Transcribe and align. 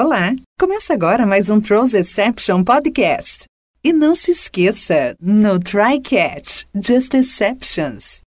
Olá! 0.00 0.32
Começa 0.60 0.94
agora 0.94 1.26
mais 1.26 1.50
um 1.50 1.60
Trolls 1.60 1.92
Exception 1.92 2.62
Podcast. 2.62 3.46
E 3.82 3.92
não 3.92 4.14
se 4.14 4.30
esqueça, 4.30 5.16
no 5.20 5.58
Try 5.58 6.00
Catch, 6.00 6.66
Just 6.72 7.14
Exceptions. 7.14 8.20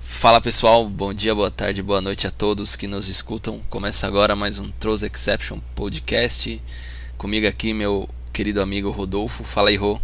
Fala 0.00 0.40
pessoal, 0.40 0.88
bom 0.88 1.12
dia, 1.12 1.34
boa 1.34 1.50
tarde, 1.50 1.82
boa 1.82 2.00
noite 2.00 2.26
a 2.26 2.30
todos 2.30 2.74
que 2.74 2.86
nos 2.86 3.10
escutam. 3.10 3.60
Começa 3.68 4.06
agora 4.06 4.34
mais 4.34 4.58
um 4.58 4.70
Trolls 4.80 5.04
Exception 5.04 5.60
Podcast. 5.74 6.58
Comigo 7.18 7.46
aqui, 7.46 7.74
meu 7.74 8.08
querido 8.32 8.62
amigo 8.62 8.90
Rodolfo. 8.90 9.44
Fala 9.44 9.68
aí, 9.68 9.76
Rô. 9.76 10.00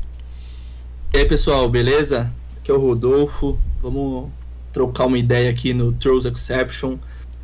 E 1.15 1.17
aí 1.17 1.25
pessoal, 1.25 1.67
beleza? 1.67 2.31
Aqui 2.59 2.71
é 2.71 2.75
o 2.75 2.79
Rodolfo. 2.79 3.59
Vamos 3.81 4.29
trocar 4.71 5.07
uma 5.07 5.17
ideia 5.19 5.51
aqui 5.51 5.73
no 5.73 5.93
Trolls 5.95 6.29
Exception 6.29 6.99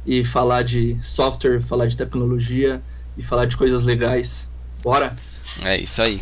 e 0.05 0.27
falar 0.27 0.63
de 0.63 0.99
software, 1.01 1.63
falar 1.63 1.87
de 1.87 1.97
tecnologia 1.97 2.83
e 3.21 3.23
falar 3.23 3.45
de 3.45 3.57
coisas 3.57 3.85
legais. 3.85 4.49
Bora? 4.83 5.15
É 5.63 5.77
isso 5.77 6.03
aí. 6.03 6.21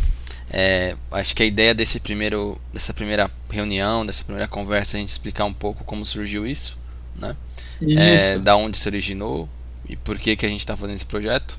É, 0.51 0.97
acho 1.13 1.35
que 1.35 1.43
a 1.43 1.47
ideia 1.47 1.75
desse 1.75 2.01
primeiro, 2.01 2.61
dessa 2.73 2.93
primeira 2.93 3.31
reunião, 3.51 4.05
dessa 4.05 4.25
primeira 4.25 4.49
conversa, 4.49 4.97
é 4.97 4.99
a 4.99 5.01
gente 5.01 5.11
explicar 5.11 5.45
um 5.45 5.53
pouco 5.53 5.85
como 5.85 6.05
surgiu 6.05 6.47
isso, 6.47 6.77
né? 7.15 7.37
Isso. 7.81 7.99
É, 7.99 8.39
da 8.39 8.57
onde 8.57 8.77
se 8.77 8.89
originou 8.89 9.49
e 9.89 9.97
por 9.97 10.19
que, 10.19 10.35
que 10.35 10.45
a 10.45 10.49
gente 10.49 10.61
está 10.61 10.77
fazendo 10.77 10.97
esse 10.97 11.07
projeto. 11.07 11.59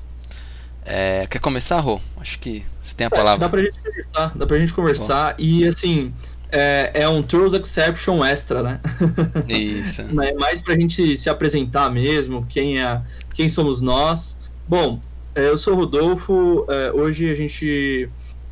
É, 0.84 1.26
quer 1.26 1.38
começar, 1.38 1.80
Rô? 1.80 2.00
Acho 2.18 2.38
que 2.38 2.64
você 2.80 2.94
tem 2.94 3.06
a 3.06 3.10
palavra. 3.10 3.38
Dá 3.38 3.48
pra 3.48 3.62
gente 3.62 3.80
conversar, 3.80 4.32
dá 4.36 4.46
pra 4.46 4.58
gente 4.58 4.72
conversar. 4.72 5.34
E 5.38 5.66
assim, 5.66 6.12
é, 6.50 6.90
é 6.94 7.08
um 7.08 7.22
Trolls 7.22 7.56
Exception 7.56 8.24
extra, 8.24 8.62
né? 8.62 8.80
Isso. 9.48 10.02
é 10.02 10.34
mais 10.34 10.60
pra 10.60 10.74
gente 10.74 11.16
se 11.16 11.30
apresentar 11.30 11.90
mesmo, 11.90 12.44
quem, 12.46 12.82
é, 12.82 13.00
quem 13.34 13.48
somos 13.48 13.80
nós. 13.80 14.36
Bom, 14.68 15.00
é, 15.00 15.09
eu 15.34 15.58
sou 15.58 15.74
o 15.74 15.76
Rodolfo, 15.76 16.66
é, 16.68 16.92
hoje 16.92 17.30
a 17.30 17.34
gente, 17.34 18.08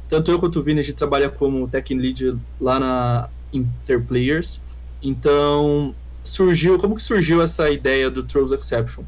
tanto 0.09 0.31
eu 0.31 0.39
quanto 0.39 0.61
o 0.61 0.63
Vini, 0.63 0.81
a 0.81 0.83
gente 0.83 0.97
trabalha 0.97 1.29
como 1.29 1.69
Tech 1.69 1.93
Lead 1.95 2.39
lá 2.61 2.79
na 2.79 3.29
Interplayers. 3.53 4.61
Então, 5.03 5.95
surgiu, 6.25 6.79
como 6.79 6.97
que 6.97 7.03
surgiu 7.03 7.43
essa 7.43 7.69
ideia 7.71 8.11
do 8.11 8.23
Trolls 8.23 8.55
Exception? 8.55 9.05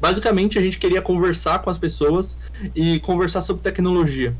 Basicamente, 0.00 0.58
a 0.58 0.62
gente 0.62 0.78
queria 0.78 1.00
conversar 1.00 1.60
com 1.60 1.70
as 1.70 1.78
pessoas 1.78 2.36
e 2.74 3.00
conversar 3.00 3.40
sobre 3.40 3.62
tecnologia. 3.62 4.34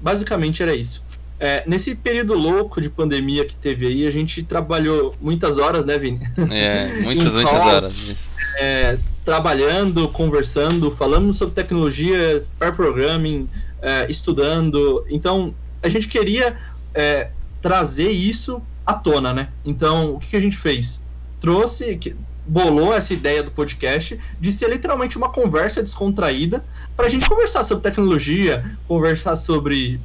Basicamente 0.00 0.62
era 0.62 0.74
isso. 0.74 1.02
É, 1.40 1.62
nesse 1.66 1.94
período 1.94 2.34
louco 2.34 2.80
de 2.80 2.90
pandemia 2.90 3.44
que 3.44 3.54
teve 3.54 3.86
aí, 3.86 4.06
a 4.06 4.10
gente 4.10 4.42
trabalhou 4.42 5.14
muitas 5.20 5.56
horas, 5.56 5.84
né, 5.84 5.96
Vini? 5.96 6.20
É, 6.50 6.88
muitas, 7.02 7.34
muitas 7.34 7.62
calls, 7.62 7.66
horas. 7.66 8.30
é, 8.56 8.98
trabalhando, 9.24 10.08
conversando, 10.08 10.90
falando 10.90 11.32
sobre 11.32 11.54
tecnologia, 11.54 12.42
pair 12.58 12.74
programming, 12.74 13.48
é, 13.80 14.10
estudando. 14.10 15.04
Então, 15.08 15.54
a 15.80 15.88
gente 15.88 16.08
queria 16.08 16.56
é, 16.92 17.30
trazer 17.62 18.10
isso 18.10 18.60
à 18.84 18.94
tona, 18.94 19.32
né? 19.32 19.48
Então, 19.64 20.14
o 20.14 20.18
que, 20.18 20.28
que 20.28 20.36
a 20.36 20.40
gente 20.40 20.56
fez? 20.56 21.00
Trouxe, 21.40 21.96
que- 21.96 22.16
bolou 22.48 22.94
essa 22.94 23.12
ideia 23.12 23.42
do 23.42 23.50
podcast 23.50 24.18
de 24.40 24.52
ser 24.52 24.70
literalmente 24.70 25.18
uma 25.18 25.28
conversa 25.28 25.82
descontraída 25.82 26.64
para 26.96 27.06
a 27.06 27.08
gente 27.10 27.28
conversar 27.28 27.62
sobre 27.62 27.84
tecnologia, 27.84 28.64
conversar 28.88 29.36
sobre 29.36 30.00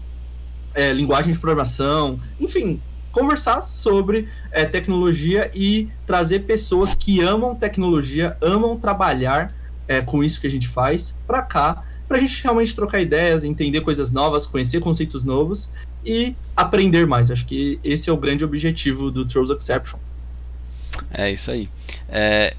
é, 0.73 0.91
linguagem 0.91 1.33
de 1.33 1.39
programação, 1.39 2.19
enfim, 2.39 2.81
conversar 3.11 3.61
sobre 3.61 4.27
é, 4.51 4.65
tecnologia 4.65 5.51
e 5.53 5.87
trazer 6.05 6.39
pessoas 6.39 6.95
que 6.95 7.21
amam 7.21 7.55
tecnologia, 7.55 8.35
amam 8.41 8.77
trabalhar 8.77 9.53
é, 9.87 10.01
com 10.01 10.23
isso 10.23 10.41
que 10.41 10.47
a 10.47 10.49
gente 10.49 10.67
faz 10.67 11.15
para 11.27 11.41
cá, 11.41 11.83
para 12.07 12.17
a 12.17 12.19
gente 12.19 12.41
realmente 12.43 12.75
trocar 12.75 12.99
ideias, 12.99 13.43
entender 13.43 13.81
coisas 13.81 14.11
novas, 14.11 14.45
conhecer 14.45 14.79
conceitos 14.79 15.23
novos 15.23 15.71
e 16.05 16.35
aprender 16.55 17.05
mais. 17.07 17.31
Acho 17.31 17.45
que 17.45 17.79
esse 17.83 18.09
é 18.09 18.13
o 18.13 18.17
grande 18.17 18.43
objetivo 18.43 19.11
do 19.11 19.25
Trolls 19.25 19.53
Exception. 19.53 19.99
É 21.11 21.31
isso 21.31 21.51
aí. 21.51 21.69
É, 22.09 22.55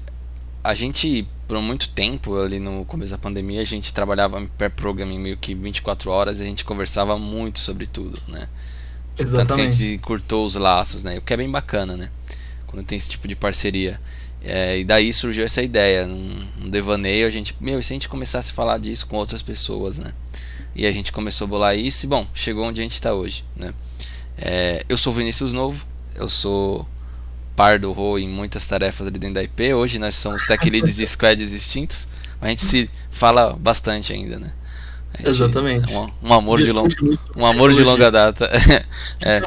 a 0.63 0.73
gente, 0.73 1.27
por 1.47 1.61
muito 1.61 1.89
tempo, 1.89 2.39
ali 2.39 2.59
no 2.59 2.85
começo 2.85 3.11
da 3.11 3.17
pandemia, 3.17 3.61
a 3.61 3.65
gente 3.65 3.93
trabalhava 3.93 4.39
em 4.39 4.47
pair 4.47 4.71
programming 4.71 5.19
meio 5.19 5.37
que 5.37 5.53
24 5.53 6.09
horas 6.09 6.39
e 6.39 6.43
a 6.43 6.45
gente 6.45 6.65
conversava 6.65 7.17
muito 7.17 7.59
sobre 7.59 7.85
tudo, 7.85 8.19
né? 8.27 8.47
Tanto 9.15 9.15
que 9.15 9.23
a 9.23 9.41
Exatamente. 9.41 9.75
gente 9.75 9.97
cortou 9.99 10.45
os 10.45 10.55
laços, 10.55 11.03
né? 11.03 11.17
O 11.17 11.21
que 11.21 11.33
é 11.33 11.37
bem 11.37 11.49
bacana, 11.49 11.95
né? 11.95 12.09
Quando 12.67 12.85
tem 12.85 12.97
esse 12.97 13.09
tipo 13.09 13.27
de 13.27 13.35
parceria. 13.35 13.99
É, 14.43 14.77
e 14.77 14.83
daí 14.83 15.11
surgiu 15.13 15.43
essa 15.43 15.61
ideia, 15.61 16.05
num, 16.05 16.47
num 16.57 16.69
devaneio, 16.69 17.25
a 17.25 17.29
gente, 17.29 17.55
meu, 17.59 17.79
e 17.79 17.83
se 17.83 17.93
a 17.93 17.95
gente 17.95 18.09
começasse 18.09 18.51
a 18.51 18.53
falar 18.53 18.77
disso 18.77 19.07
com 19.07 19.15
outras 19.15 19.41
pessoas, 19.41 19.99
né? 19.99 20.11
E 20.75 20.85
a 20.85 20.91
gente 20.91 21.11
começou 21.11 21.45
a 21.45 21.47
bolar 21.47 21.77
isso 21.77 22.05
e, 22.05 22.09
bom, 22.09 22.27
chegou 22.33 22.65
onde 22.65 22.81
a 22.81 22.83
gente 22.83 22.93
está 22.93 23.13
hoje, 23.13 23.43
né? 23.55 23.73
É, 24.37 24.85
eu 24.89 24.97
sou 24.97 25.13
o 25.13 25.15
Vinícius 25.15 25.53
Novo, 25.53 25.85
eu 26.15 26.27
sou 26.27 26.87
par 27.55 27.79
do 27.79 27.91
Rô 27.91 28.17
em 28.17 28.27
muitas 28.27 28.65
tarefas 28.65 29.07
ali 29.07 29.17
dentro 29.17 29.35
da 29.35 29.43
IP. 29.43 29.73
Hoje 29.73 29.99
nós 29.99 30.15
somos 30.15 30.45
tech 30.45 30.67
leads 30.69 30.99
e 30.99 31.05
squads 31.07 31.51
distintos, 31.51 32.07
mas 32.39 32.47
a 32.47 32.49
gente 32.51 32.63
se 32.63 32.89
fala 33.09 33.53
bastante 33.53 34.13
ainda, 34.13 34.39
né? 34.39 34.51
Gente- 35.17 35.29
Exatamente. 35.29 35.93
é 35.93 35.97
Um, 35.97 36.09
um 36.23 36.33
amor 36.33 36.61
de 36.61 36.73
muito 36.73 37.19
um 37.37 37.45
amor 37.45 37.71
de 37.73 37.81
longa 37.83 38.11
data. 38.11 38.49
É. 39.21 39.41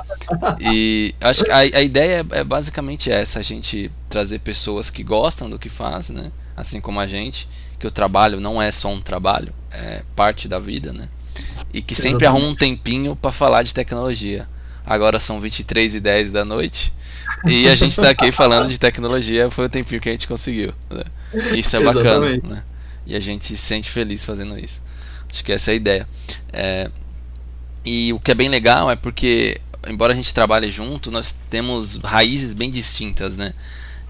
E 0.60 1.14
acho 1.20 1.44
que 1.44 1.50
a, 1.50 1.58
a 1.58 1.82
ideia 1.82 2.24
é, 2.32 2.38
é 2.38 2.44
basicamente 2.44 3.10
essa: 3.10 3.38
a 3.38 3.42
gente 3.42 3.91
trazer 4.08 4.38
pessoas 4.38 4.88
que 4.88 5.02
gostam 5.02 5.48
do 5.50 5.58
que 5.58 5.69
faz, 5.69 6.08
né? 6.10 6.32
Assim 6.56 6.80
como 6.80 6.98
a 7.00 7.06
gente, 7.06 7.46
que 7.78 7.86
o 7.86 7.90
trabalho 7.90 8.40
não 8.40 8.60
é 8.60 8.72
só 8.72 8.88
um 8.88 9.00
trabalho, 9.00 9.52
é 9.70 10.02
parte 10.16 10.48
da 10.48 10.58
vida, 10.58 10.92
né? 10.92 11.08
E 11.72 11.82
que 11.82 11.94
sempre 11.94 12.25
Exatamente. 12.25 12.26
arruma 12.26 12.46
um 12.52 12.56
tempinho 12.56 13.14
para 13.14 13.30
falar 13.30 13.62
de 13.62 13.75
tecnologia. 13.75 14.48
Agora 14.86 15.20
são 15.20 15.38
23 15.38 15.96
e 15.96 16.00
10 16.00 16.30
da 16.30 16.44
noite 16.46 16.94
e 17.46 17.68
a 17.68 17.74
gente 17.74 17.94
tá 17.96 18.10
aqui 18.10 18.32
falando 18.32 18.68
de 18.68 18.78
tecnologia, 18.78 19.50
foi 19.50 19.66
o 19.66 19.68
tempinho 19.68 20.00
que 20.00 20.08
a 20.08 20.12
gente 20.12 20.26
conseguiu. 20.28 20.72
né? 20.90 21.04
Isso 21.56 21.76
é 21.76 21.80
bacana, 21.80 22.40
né? 22.42 22.64
E 23.06 23.14
a 23.16 23.20
gente 23.20 23.44
se 23.44 23.56
sente 23.56 23.88
feliz 23.90 24.24
fazendo 24.24 24.58
isso. 24.58 24.82
Acho 25.32 25.44
que 25.44 25.52
essa 25.52 25.70
é 25.70 25.72
a 25.72 25.76
ideia. 25.76 26.08
É, 26.52 26.90
e 27.84 28.12
o 28.12 28.20
que 28.20 28.30
é 28.30 28.34
bem 28.34 28.48
legal 28.48 28.90
é 28.90 28.96
porque, 28.96 29.60
embora 29.86 30.12
a 30.12 30.16
gente 30.16 30.32
trabalhe 30.34 30.70
junto, 30.70 31.10
nós 31.10 31.32
temos 31.48 31.96
raízes 32.04 32.52
bem 32.52 32.70
distintas, 32.70 33.36
né? 33.36 33.52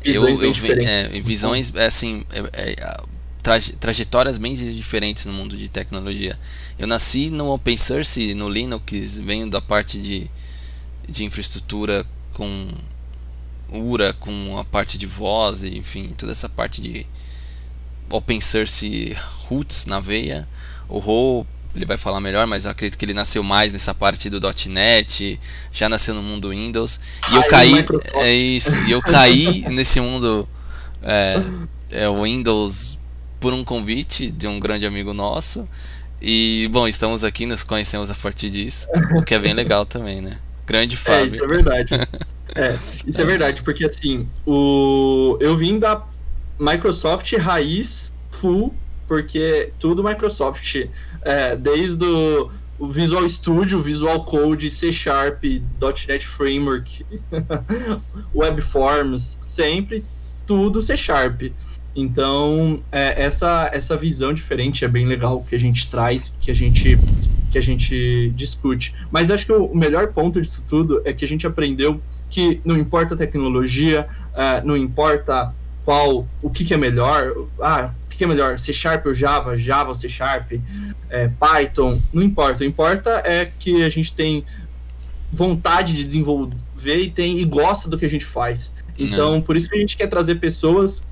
Visões 0.02 0.38
vi- 0.38 0.52
diferentes. 0.52 0.88
é, 0.88 1.20
visões, 1.20 1.74
é, 1.74 1.86
assim, 1.86 2.24
é, 2.32 2.72
é, 2.72 3.00
traje- 3.42 3.72
trajetórias 3.72 4.38
bem 4.38 4.54
diferentes 4.54 5.26
no 5.26 5.32
mundo 5.32 5.56
de 5.56 5.68
tecnologia. 5.68 6.38
Eu 6.78 6.86
nasci 6.86 7.30
no 7.30 7.52
Open 7.52 7.76
Source, 7.76 8.32
no 8.34 8.48
Linux, 8.48 9.18
venho 9.18 9.50
da 9.50 9.60
parte 9.60 9.98
de, 10.00 10.30
de 11.08 11.24
infraestrutura 11.24 12.06
com 12.32 12.68
URA, 13.70 14.12
com 14.14 14.58
a 14.58 14.64
parte 14.64 14.96
de 14.98 15.06
voz, 15.06 15.62
e, 15.62 15.76
enfim, 15.76 16.08
toda 16.16 16.32
essa 16.32 16.48
parte 16.48 16.80
de 16.80 17.06
Open 18.10 18.40
Source 18.40 19.16
roots 19.48 19.86
na 19.86 20.00
veia. 20.00 20.48
O 20.88 20.98
Rô, 20.98 21.44
ele 21.74 21.84
vai 21.84 21.96
falar 21.98 22.20
melhor, 22.20 22.46
mas 22.46 22.64
eu 22.64 22.70
acredito 22.70 22.98
que 22.98 23.04
ele 23.04 23.14
nasceu 23.14 23.42
mais 23.42 23.72
nessa 23.72 23.94
parte 23.94 24.30
do 24.30 24.40
.NET, 24.68 25.38
já 25.72 25.88
nasceu 25.88 26.14
no 26.14 26.22
mundo 26.22 26.50
Windows. 26.50 27.00
E 27.30 27.34
eu 27.34 27.40
Raiz 27.40 27.50
caí, 27.50 27.74
Microsoft. 27.74 28.14
é 28.16 28.32
isso, 28.32 28.76
e 28.84 28.90
eu 28.90 29.02
caí 29.02 29.64
nesse 29.70 30.00
mundo 30.00 30.48
é, 31.02 31.42
é, 31.90 32.10
Windows 32.10 32.98
por 33.38 33.52
um 33.52 33.62
convite 33.62 34.30
de 34.30 34.48
um 34.48 34.58
grande 34.58 34.86
amigo 34.86 35.12
nosso. 35.12 35.68
E, 36.20 36.68
bom, 36.72 36.88
estamos 36.88 37.22
aqui, 37.22 37.46
nos 37.46 37.62
conhecemos 37.62 38.10
a 38.10 38.14
partir 38.14 38.50
disso, 38.50 38.88
o 39.16 39.22
que 39.22 39.34
é 39.34 39.38
bem 39.38 39.52
legal 39.52 39.86
também, 39.86 40.20
né? 40.20 40.38
Grande 40.66 40.96
É, 40.96 40.98
isso 40.98 41.38
Fábio. 41.38 41.44
é 41.44 41.46
verdade. 41.46 41.88
é, 42.54 42.72
isso 43.06 43.20
é 43.20 43.24
verdade, 43.24 43.62
porque 43.62 43.84
assim, 43.84 44.28
o... 44.46 45.36
eu 45.40 45.56
vim 45.56 45.78
da 45.78 46.04
Microsoft 46.58 47.32
raiz 47.34 48.12
full, 48.30 48.74
porque 49.06 49.72
tudo 49.78 50.02
Microsoft, 50.04 50.86
é, 51.22 51.56
desde 51.56 52.04
o, 52.04 52.50
o 52.78 52.88
Visual 52.88 53.28
Studio, 53.28 53.82
Visual 53.82 54.24
Code, 54.24 54.70
C 54.70 54.92
Sharp, 54.92 55.42
.NET 55.44 56.26
Framework, 56.26 57.04
Webforms, 58.34 59.38
sempre 59.42 60.04
tudo 60.46 60.82
C 60.82 60.96
Sharp. 60.96 61.42
Então, 61.96 62.80
é, 62.92 63.24
essa, 63.24 63.70
essa 63.72 63.96
visão 63.96 64.32
diferente 64.32 64.84
é 64.84 64.88
bem 64.88 65.06
legal 65.06 65.42
que 65.42 65.56
a 65.56 65.58
gente 65.58 65.90
traz, 65.90 66.36
que 66.40 66.50
a 66.50 66.54
gente, 66.54 66.96
que 67.50 67.58
a 67.58 67.62
gente 67.62 68.30
discute. 68.34 68.94
Mas 69.10 69.30
acho 69.30 69.46
que 69.46 69.52
o 69.52 69.74
melhor 69.74 70.08
ponto 70.08 70.40
disso 70.40 70.64
tudo 70.66 71.00
é 71.04 71.12
que 71.12 71.24
a 71.24 71.28
gente 71.28 71.46
aprendeu 71.46 72.00
que 72.30 72.60
não 72.64 72.76
importa 72.76 73.14
a 73.14 73.16
tecnologia, 73.16 74.06
ah, 74.34 74.60
não 74.64 74.76
importa 74.76 75.54
qual, 75.84 76.26
o 76.42 76.50
que, 76.50 76.64
que 76.64 76.74
é 76.74 76.76
melhor, 76.76 77.32
ah, 77.60 77.90
o 78.04 78.10
que, 78.10 78.18
que 78.18 78.24
é 78.24 78.26
melhor, 78.26 78.58
C 78.58 78.72
Sharp 78.72 79.06
ou 79.06 79.14
Java, 79.14 79.56
Java 79.56 79.88
ou 79.88 79.94
C 79.94 80.08
Sharp, 80.08 80.52
é, 81.08 81.28
Python, 81.28 81.98
não 82.12 82.22
importa. 82.22 82.62
O 82.62 82.66
importa 82.66 83.22
é 83.24 83.50
que 83.58 83.82
a 83.82 83.88
gente 83.88 84.12
tem 84.12 84.44
vontade 85.32 85.94
de 85.94 86.04
desenvolver 86.04 86.96
e 86.96 87.10
tem 87.10 87.38
e 87.38 87.44
gosta 87.44 87.88
do 87.88 87.96
que 87.98 88.04
a 88.04 88.10
gente 88.10 88.24
faz. 88.24 88.72
Então, 88.98 89.40
por 89.40 89.56
isso 89.56 89.68
que 89.70 89.76
a 89.76 89.80
gente 89.80 89.96
quer 89.96 90.08
trazer 90.08 90.36
pessoas 90.36 91.06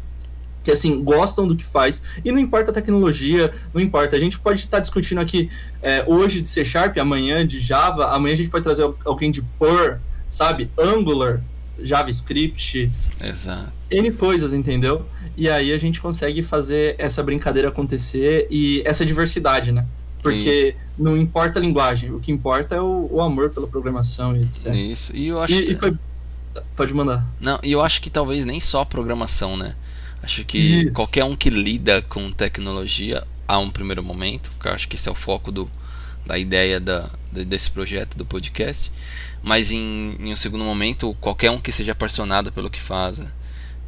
que 0.67 0.73
assim 0.73 1.01
gostam 1.01 1.47
do 1.47 1.55
que 1.55 1.65
faz 1.65 2.03
e 2.25 2.33
não 2.33 2.41
importa 2.41 2.73
a 2.73 2.75
tecnologia, 2.75 3.55
não 3.73 3.81
importa. 3.81 4.17
A 4.17 4.19
gente 4.19 4.37
pode 4.37 4.59
estar 4.59 4.81
discutindo 4.81 5.21
aqui 5.21 5.49
é, 5.81 6.03
hoje 6.09 6.41
de 6.41 6.51
C 6.51 6.65
Sharp, 6.65 6.99
amanhã 6.99 7.47
de 7.47 7.61
Java, 7.61 8.09
amanhã 8.09 8.35
a 8.35 8.37
gente 8.37 8.51
pode 8.51 8.65
trazer 8.65 8.83
alguém 9.05 9.31
de 9.31 9.43
Perl, 9.43 9.99
sabe, 10.29 10.69
Angular, 10.77 11.41
JavaScript, 11.81 12.91
Exato. 13.23 13.73
N 13.89 14.11
coisas, 14.11 14.53
entendeu? 14.53 15.07
E 15.37 15.49
aí 15.49 15.73
a 15.73 15.79
gente 15.79 16.01
consegue 16.01 16.43
fazer 16.43 16.97
essa 16.99 17.23
brincadeira 17.23 17.69
acontecer 17.69 18.49
e 18.51 18.83
essa 18.85 19.07
diversidade, 19.07 19.71
né? 19.71 19.87
Porque 20.21 20.51
Isso. 20.71 20.77
não 20.99 21.17
importa 21.17 21.61
a 21.61 21.63
linguagem, 21.63 22.11
o 22.11 22.19
que 22.19 22.33
importa 22.33 22.75
é 22.75 22.81
o, 22.81 23.09
o 23.09 23.23
amor 23.23 23.51
pela 23.51 23.69
programação 23.69 24.35
e 24.35 24.43
etc. 24.43 24.75
Isso, 24.75 25.17
e 25.17 25.29
eu 25.29 25.41
acho 25.41 25.55
e, 25.55 25.63
que... 25.63 25.73
e 25.75 25.77
foi... 25.77 25.97
Pode 26.75 26.93
mandar. 26.93 27.25
Não, 27.39 27.61
e 27.63 27.71
eu 27.71 27.83
acho 27.83 28.01
que 28.01 28.11
talvez 28.11 28.45
nem 28.45 28.59
só 28.59 28.85
programação, 28.85 29.57
né? 29.57 29.77
Acho 30.27 30.45
que 30.45 30.59
Isso. 30.59 30.91
qualquer 30.91 31.23
um 31.23 31.37
que 31.37 31.49
lida 31.49 32.03
com 32.03 32.33
tecnologia 32.33 33.23
a 33.47 33.61
um 33.61 33.71
primeiro 33.71 34.03
momento, 34.03 34.51
que 34.61 34.67
eu 34.67 34.73
acho 34.73 34.89
que 34.89 34.97
esse 34.97 35.09
é 35.09 35.13
o 35.13 35.15
foco 35.15 35.53
do, 35.53 35.71
da 36.27 36.37
ideia 36.37 36.81
da, 36.81 37.09
desse 37.31 37.71
projeto, 37.71 38.19
do 38.19 38.27
podcast, 38.27 38.91
mas 39.41 39.71
em, 39.71 40.17
em 40.19 40.33
um 40.33 40.37
segundo 40.37 40.65
momento, 40.65 41.17
qualquer 41.21 41.53
um 41.53 41.61
que 41.61 41.71
seja 41.71 41.93
apaixonado 41.93 42.51
pelo 42.51 42.69
que 42.69 42.81
faz 42.81 43.21
né? 43.21 43.29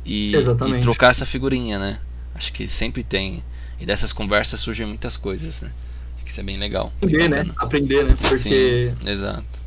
e, 0.06 0.32
e, 0.36 0.80
trocar 0.80 1.10
essa 1.10 1.26
figurinha, 1.26 1.76
né? 1.76 1.98
Acho 2.36 2.52
que 2.52 2.68
sempre 2.68 3.02
tem. 3.02 3.42
E 3.80 3.84
dessas 3.84 4.12
conversas 4.12 4.60
surgem 4.60 4.86
muitas 4.86 5.16
coisas, 5.16 5.60
né? 5.60 5.72
Acho 6.14 6.24
que 6.24 6.30
isso 6.30 6.38
é 6.38 6.44
bem 6.44 6.56
legal. 6.56 6.92
Aprender, 7.02 7.28
né? 7.28 7.46
Aprender, 7.56 8.04
né? 8.04 8.16
Porque. 8.16 8.36
Sim, 8.36 9.10
exato. 9.10 9.60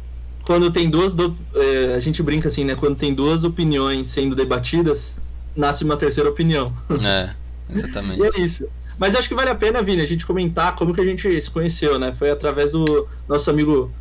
Quando 0.45 0.71
tem 0.71 0.89
duas. 0.89 1.13
Do... 1.13 1.37
É, 1.53 1.95
a 1.95 1.99
gente 1.99 2.23
brinca 2.23 2.47
assim, 2.47 2.63
né? 2.63 2.75
Quando 2.75 2.95
tem 2.95 3.13
duas 3.13 3.43
opiniões 3.43 4.07
sendo 4.07 4.37
debatidas, 4.37 5.17
nasce 5.55 5.83
uma 5.83 5.97
terceira 5.97 6.29
opinião. 6.29 6.73
É, 7.05 7.29
exatamente. 7.69 8.21
e 8.21 8.25
é 8.25 8.45
isso. 8.45 8.67
Mas 8.97 9.15
acho 9.15 9.27
que 9.27 9.33
vale 9.33 9.49
a 9.49 9.55
pena, 9.55 9.81
Vini, 9.81 10.01
a 10.01 10.05
gente 10.05 10.25
comentar 10.25 10.75
como 10.75 10.93
que 10.93 11.01
a 11.01 11.05
gente 11.05 11.41
se 11.41 11.49
conheceu, 11.49 11.97
né? 11.97 12.13
Foi 12.13 12.29
através 12.29 12.71
do 12.71 13.07
nosso 13.27 13.49
amigo, 13.49 13.91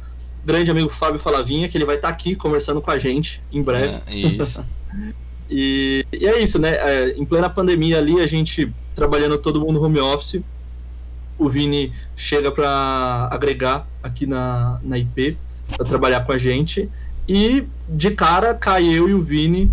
grande 0.44 0.70
amigo 0.70 0.90
Fábio 0.90 1.18
Falavinha, 1.18 1.68
que 1.68 1.78
ele 1.78 1.86
vai 1.86 1.96
estar 1.96 2.08
tá 2.08 2.14
aqui 2.14 2.34
conversando 2.34 2.82
com 2.82 2.90
a 2.90 2.98
gente 2.98 3.42
em 3.50 3.62
breve. 3.62 3.98
É, 4.06 4.14
isso. 4.14 4.64
e, 5.48 6.04
e, 6.12 6.26
é 6.26 6.42
isso, 6.42 6.58
né? 6.58 6.74
É, 6.74 7.14
em 7.16 7.24
plena 7.24 7.48
pandemia 7.48 7.98
ali, 7.98 8.20
a 8.20 8.26
gente 8.26 8.70
trabalhando 8.94 9.38
todo 9.38 9.60
mundo 9.60 9.82
home 9.82 10.00
office, 10.00 10.42
o 11.38 11.48
Vini 11.48 11.94
chega 12.14 12.52
para 12.52 13.28
agregar 13.30 13.88
aqui 14.02 14.26
na, 14.26 14.78
na 14.82 14.98
IP, 14.98 15.38
para 15.74 15.86
trabalhar 15.86 16.20
com 16.26 16.32
a 16.32 16.38
gente. 16.38 16.90
E 17.26 17.64
de 17.88 18.10
cara 18.10 18.52
cai 18.52 18.84
eu 18.84 19.08
e 19.08 19.14
o 19.14 19.22
Vini 19.22 19.70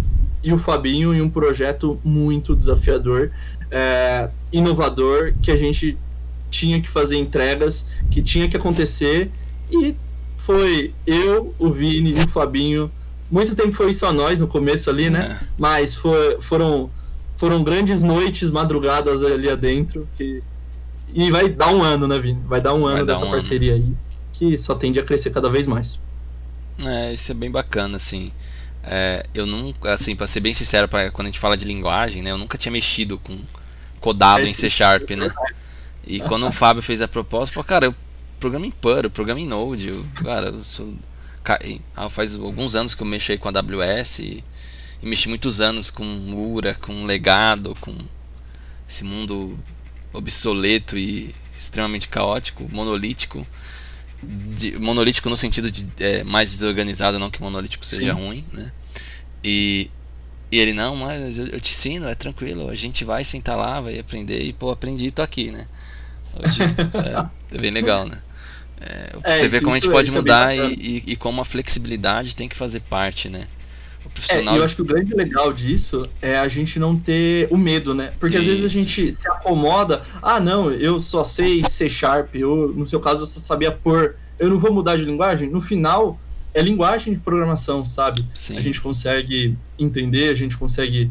e 0.47 0.53
o 0.53 0.57
Fabinho 0.57 1.13
em 1.13 1.21
um 1.21 1.29
projeto 1.29 1.99
muito 2.05 2.55
desafiador, 2.55 3.31
é, 3.69 4.29
inovador, 4.49 5.33
que 5.41 5.51
a 5.51 5.57
gente 5.57 5.97
tinha 6.49 6.81
que 6.81 6.89
fazer 6.89 7.17
entregas, 7.17 7.85
que 8.09 8.21
tinha 8.21 8.47
que 8.47 8.55
acontecer, 8.55 9.29
e 9.69 9.93
foi 10.37 10.93
eu, 11.05 11.53
o 11.59 11.69
Vini 11.69 12.17
e 12.17 12.23
o 12.23 12.27
Fabinho. 12.29 12.89
Muito 13.29 13.55
tempo 13.55 13.75
foi 13.75 13.93
só 13.93 14.13
nós 14.13 14.39
no 14.39 14.47
começo 14.47 14.89
ali, 14.89 15.09
né? 15.09 15.37
É. 15.37 15.45
Mas 15.59 15.93
foi, 15.93 16.39
foram, 16.39 16.89
foram 17.35 17.61
grandes 17.61 18.01
noites, 18.01 18.49
madrugadas 18.49 19.21
ali 19.21 19.49
adentro. 19.49 20.07
Que... 20.15 20.41
E 21.13 21.29
vai 21.29 21.49
dar 21.49 21.75
um 21.75 21.83
ano, 21.83 22.07
né, 22.07 22.17
Vini? 22.19 22.41
Vai 22.47 22.61
dar 22.61 22.73
um 22.73 22.87
ano 22.87 23.05
dar 23.05 23.15
dessa 23.15 23.25
um 23.25 23.31
parceria 23.31 23.73
ano. 23.73 23.83
aí, 23.83 23.93
que 24.31 24.57
só 24.57 24.75
tende 24.75 24.97
a 24.97 25.03
crescer 25.03 25.29
cada 25.29 25.49
vez 25.49 25.67
mais. 25.67 25.99
É, 26.85 27.11
isso 27.11 27.33
é 27.33 27.35
bem 27.35 27.51
bacana, 27.51 27.97
assim. 27.97 28.31
É, 28.89 29.25
eu 29.33 29.45
nunca, 29.45 29.91
assim, 29.91 30.15
pra 30.15 30.25
ser 30.25 30.39
bem 30.39 30.53
sincero, 30.53 30.87
pra, 30.87 31.11
quando 31.11 31.27
a 31.27 31.29
gente 31.29 31.39
fala 31.39 31.57
de 31.57 31.65
linguagem, 31.65 32.21
né, 32.21 32.31
eu 32.31 32.37
nunca 32.37 32.57
tinha 32.57 32.71
mexido 32.71 33.19
com 33.19 33.37
codado 33.99 34.47
em 34.47 34.53
C 34.53 34.69
Sharp, 34.69 35.09
né? 35.11 35.29
E 36.05 36.21
quando 36.21 36.47
o 36.47 36.51
Fábio 36.51 36.81
fez 36.81 37.01
a 37.01 37.07
proposta, 37.07 37.53
falou, 37.53 37.65
cara, 37.65 37.85
eu 37.87 37.95
programa 38.39 38.65
em 38.65 38.71
Perl, 38.71 39.03
eu 39.03 39.09
programa 39.09 39.41
em 39.41 39.45
Node, 39.45 39.89
eu, 39.89 40.05
cara, 40.23 40.47
eu 40.47 40.63
sou. 40.63 40.93
Ah, 41.95 42.09
faz 42.09 42.35
alguns 42.35 42.75
anos 42.75 42.93
que 42.93 43.01
eu 43.01 43.07
mexo 43.07 43.31
aí 43.31 43.37
com 43.37 43.47
a 43.47 43.51
AWS 43.51 44.19
e, 44.19 44.43
e 45.01 45.05
mexi 45.07 45.29
muitos 45.29 45.61
anos 45.61 45.89
com 45.89 46.03
Ura, 46.33 46.75
com 46.75 47.05
legado, 47.05 47.75
com 47.79 47.95
esse 48.87 49.03
mundo 49.03 49.57
obsoleto 50.11 50.97
e 50.97 51.33
extremamente 51.57 52.07
caótico, 52.07 52.67
monolítico. 52.71 53.45
De, 54.21 54.77
monolítico 54.79 55.29
no 55.29 55.37
sentido 55.37 55.69
de 55.69 55.87
é, 55.99 56.23
mais 56.23 56.49
desorganizado, 56.51 57.19
não 57.19 57.29
que 57.29 57.41
monolítico 57.41 57.85
seja 57.85 58.13
Sim. 58.13 58.19
ruim, 58.19 58.45
né? 58.51 58.71
E, 59.43 59.91
e 60.51 60.57
ele, 60.57 60.73
não, 60.73 60.95
mas 60.95 61.37
eu, 61.37 61.47
eu, 61.47 61.59
te 61.59 61.71
ensino, 61.71 62.07
é 62.07 62.15
tranquilo, 62.15 62.69
a 62.69 62.75
gente 62.75 63.05
vai 63.05 63.23
sentar 63.23 63.55
lá, 63.55 63.79
vai 63.79 63.99
aprender 63.99 64.41
e, 64.41 64.53
pô, 64.53 64.71
aprendi 64.71 65.07
e 65.07 65.11
tô 65.11 65.21
aqui, 65.21 65.51
né? 65.51 65.65
Hoje 66.35 66.63
é, 66.63 67.55
é 67.55 67.57
bem 67.59 67.71
legal, 67.71 68.07
né? 68.07 68.19
É, 68.79 69.11
é 69.23 69.33
você 69.33 69.47
vê 69.47 69.59
como 69.59 69.73
a 69.73 69.79
gente 69.79 69.89
pode 69.89 70.09
é 70.09 70.13
mudar 70.13 70.55
e, 70.55 70.73
e, 70.73 71.03
e, 71.07 71.15
como 71.15 71.41
a 71.41 71.45
flexibilidade 71.45 72.35
tem 72.35 72.47
que 72.47 72.55
fazer 72.55 72.79
parte, 72.81 73.29
né? 73.29 73.47
O 74.05 74.09
profissional... 74.09 74.55
É, 74.55 74.59
eu 74.59 74.63
acho 74.63 74.75
que 74.75 74.81
o 74.81 74.85
grande 74.85 75.13
legal 75.13 75.51
disso 75.51 76.03
é 76.21 76.37
a 76.37 76.47
gente 76.47 76.79
não 76.79 76.97
ter 76.97 77.47
o 77.51 77.57
medo, 77.57 77.93
né? 77.93 78.13
Porque 78.19 78.37
Isso. 78.37 78.51
às 78.51 78.59
vezes 78.59 78.65
a 78.65 78.79
gente 78.79 79.11
se 79.11 79.27
acomoda, 79.47 80.03
ah, 80.21 80.39
não, 80.39 80.71
eu 80.71 80.99
só 80.99 81.23
sei 81.23 81.63
C 81.69 81.89
Sharp, 81.89 82.35
eu, 82.35 82.73
no 82.75 82.85
seu 82.85 82.99
caso 82.99 83.23
eu 83.23 83.27
só 83.27 83.39
sabia 83.39 83.71
pôr, 83.71 84.15
eu 84.37 84.49
não 84.49 84.59
vou 84.59 84.73
mudar 84.73 84.97
de 84.97 85.03
linguagem. 85.03 85.49
No 85.49 85.61
final, 85.61 86.19
é 86.53 86.61
linguagem 86.61 87.13
de 87.13 87.19
programação, 87.19 87.85
sabe? 87.85 88.25
Sim. 88.33 88.57
A 88.57 88.61
gente 88.61 88.81
consegue 88.81 89.57
entender, 89.79 90.29
a 90.29 90.35
gente 90.35 90.57
consegue 90.57 91.09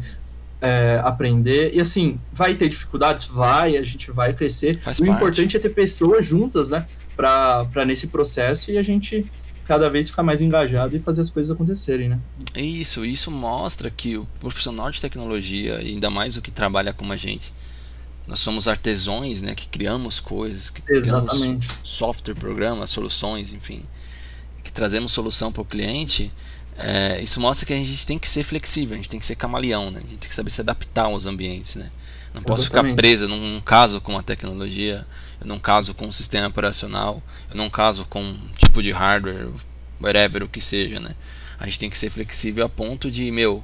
é, 0.61 1.01
aprender. 1.03 1.73
E 1.73 1.81
assim, 1.81 2.19
vai 2.31 2.55
ter 2.55 2.69
dificuldades? 2.69 3.25
Vai, 3.25 3.77
a 3.77 3.83
gente 3.83 4.11
vai 4.11 4.33
crescer. 4.33 4.79
Faz 4.79 4.99
o 4.99 5.05
parte. 5.05 5.15
importante 5.15 5.57
é 5.57 5.59
ter 5.59 5.69
pessoas 5.69 6.25
juntas, 6.25 6.69
né? 6.69 6.85
para 7.17 7.83
nesse 7.85 8.07
processo 8.07 8.71
e 8.71 8.77
a 8.77 8.81
gente 8.83 9.25
cada 9.65 9.89
vez 9.89 10.09
ficar 10.09 10.23
mais 10.23 10.39
engajado 10.39 10.95
e 10.95 10.99
fazer 10.99 11.19
as 11.19 11.29
coisas 11.29 11.53
acontecerem, 11.53 12.07
né? 12.07 12.19
Isso, 12.55 13.03
isso 13.03 13.29
mostra 13.29 13.89
que 13.89 14.15
o 14.15 14.25
profissional 14.39 14.89
de 14.89 15.01
tecnologia, 15.01 15.79
ainda 15.79 16.09
mais 16.09 16.37
o 16.37 16.41
que 16.41 16.51
trabalha 16.51 16.93
como 16.93 17.11
a 17.11 17.17
gente, 17.17 17.51
nós 18.27 18.39
somos 18.39 18.67
artesões, 18.67 19.41
né, 19.41 19.55
que 19.55 19.67
criamos 19.67 20.19
coisas, 20.19 20.69
que 20.69 20.81
Exatamente. 20.91 21.37
criamos 21.37 21.65
software, 21.83 22.35
programas, 22.35 22.89
soluções, 22.89 23.51
enfim, 23.51 23.83
que 24.63 24.71
trazemos 24.71 25.11
solução 25.11 25.51
para 25.51 25.61
o 25.61 25.65
cliente. 25.65 26.31
É, 26.77 27.21
isso 27.21 27.39
mostra 27.39 27.65
que 27.65 27.73
a 27.73 27.77
gente 27.77 28.05
tem 28.05 28.19
que 28.19 28.29
ser 28.29 28.43
flexível, 28.43 28.93
a 28.93 28.97
gente 28.97 29.09
tem 29.09 29.19
que 29.19 29.25
ser 29.25 29.35
camaleão, 29.35 29.89
né? 29.89 29.99
A 29.99 30.01
gente 30.01 30.17
tem 30.17 30.29
que 30.29 30.35
saber 30.35 30.51
se 30.51 30.61
adaptar 30.61 31.05
aos 31.05 31.25
ambientes, 31.25 31.75
né? 31.75 31.89
Não 32.33 32.43
posso 32.43 32.63
Exatamente. 32.63 32.91
ficar 32.91 32.95
preso 33.01 33.27
num 33.27 33.59
caso 33.61 33.99
com 33.99 34.15
a 34.17 34.21
tecnologia 34.21 35.07
eu 35.39 35.47
não 35.47 35.59
caso 35.59 35.93
com 35.93 36.07
um 36.07 36.11
sistema 36.11 36.47
operacional, 36.47 37.21
eu 37.49 37.55
não 37.55 37.69
caso 37.69 38.05
com 38.05 38.21
um 38.21 38.37
tipo 38.57 38.81
de 38.81 38.91
hardware, 38.91 39.49
whatever 40.01 40.43
o 40.43 40.47
que 40.47 40.61
seja, 40.61 40.99
né? 40.99 41.11
A 41.59 41.65
gente 41.65 41.79
tem 41.79 41.89
que 41.89 41.97
ser 41.97 42.09
flexível 42.09 42.65
a 42.65 42.69
ponto 42.69 43.09
de, 43.09 43.31
meu, 43.31 43.63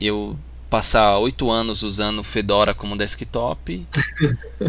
eu 0.00 0.38
passar 0.72 1.18
oito 1.18 1.50
anos 1.50 1.82
usando 1.82 2.24
Fedora 2.24 2.72
como 2.72 2.96
desktop 2.96 3.86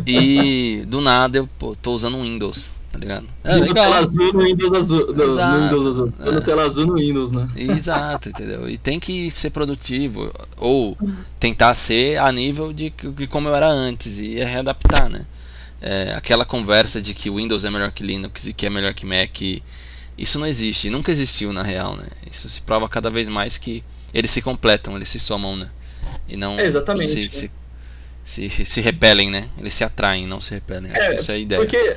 e 0.05 0.83
do 0.85 0.99
nada 0.99 1.37
eu 1.37 1.47
pô, 1.57 1.73
tô 1.75 1.93
usando 1.93 2.21
Windows, 2.21 2.73
tá 2.91 2.99
ligado? 2.99 3.25
É 3.41 3.55
legal. 3.55 3.73
Tela 3.73 3.99
azul 3.99 4.33
no 4.33 4.43
Windows 4.43 4.77
azul. 4.77 5.13
No, 5.13 5.23
Exato. 5.23 5.57
No 5.57 5.63
Windows 5.63 5.85
azul. 5.85 6.13
É. 6.19 6.41
tela 6.41 6.65
azul 6.65 6.85
no 6.87 6.93
Windows, 6.95 7.31
né? 7.31 7.49
Exato, 7.55 8.27
entendeu? 8.27 8.69
E 8.69 8.77
tem 8.77 8.99
que 8.99 9.31
ser 9.31 9.51
produtivo 9.51 10.29
ou 10.57 10.97
tentar 11.39 11.73
ser 11.73 12.17
a 12.17 12.29
nível 12.33 12.73
de, 12.73 12.93
de 13.15 13.25
como 13.25 13.47
eu 13.47 13.55
era 13.55 13.71
antes 13.71 14.19
e 14.19 14.35
readaptar, 14.43 15.09
né? 15.09 15.25
é, 15.83 16.13
aquela 16.15 16.45
conversa 16.45 17.01
de 17.01 17.13
que 17.13 17.29
Windows 17.29 17.65
é 17.65 17.69
melhor 17.69 17.91
que 17.91 18.03
Linux 18.03 18.47
e 18.47 18.53
que 18.53 18.65
é 18.65 18.69
melhor 18.69 18.93
que 18.93 19.05
Mac, 19.05 19.41
isso 20.17 20.39
não 20.39 20.47
existe, 20.47 20.89
nunca 20.89 21.11
existiu 21.11 21.51
na 21.51 21.61
real, 21.61 21.97
né? 21.97 22.07
Isso 22.29 22.47
se 22.47 22.61
prova 22.61 22.87
cada 22.87 23.09
vez 23.09 23.27
mais 23.27 23.57
que 23.57 23.83
eles 24.13 24.31
se 24.31 24.41
completam, 24.41 24.95
eles 24.95 25.09
se 25.09 25.19
somam, 25.19 25.57
né? 25.57 25.69
E 26.27 26.37
não 26.37 26.59
é 26.59 26.65
exatamente, 26.65 27.07
se, 27.07 27.51
se, 28.23 28.49
se, 28.49 28.65
se, 28.65 28.81
repelem, 28.81 29.29
né? 29.29 29.45
Eles 29.57 29.73
se 29.73 29.83
atraem, 29.83 30.25
não 30.25 30.39
se 30.39 30.53
repelem. 30.53 30.91
Acho 30.91 31.01
é, 31.01 31.09
que 31.09 31.15
essa 31.15 31.31
é 31.33 31.35
a 31.35 31.37
ideia. 31.39 31.61
Porque, 31.61 31.95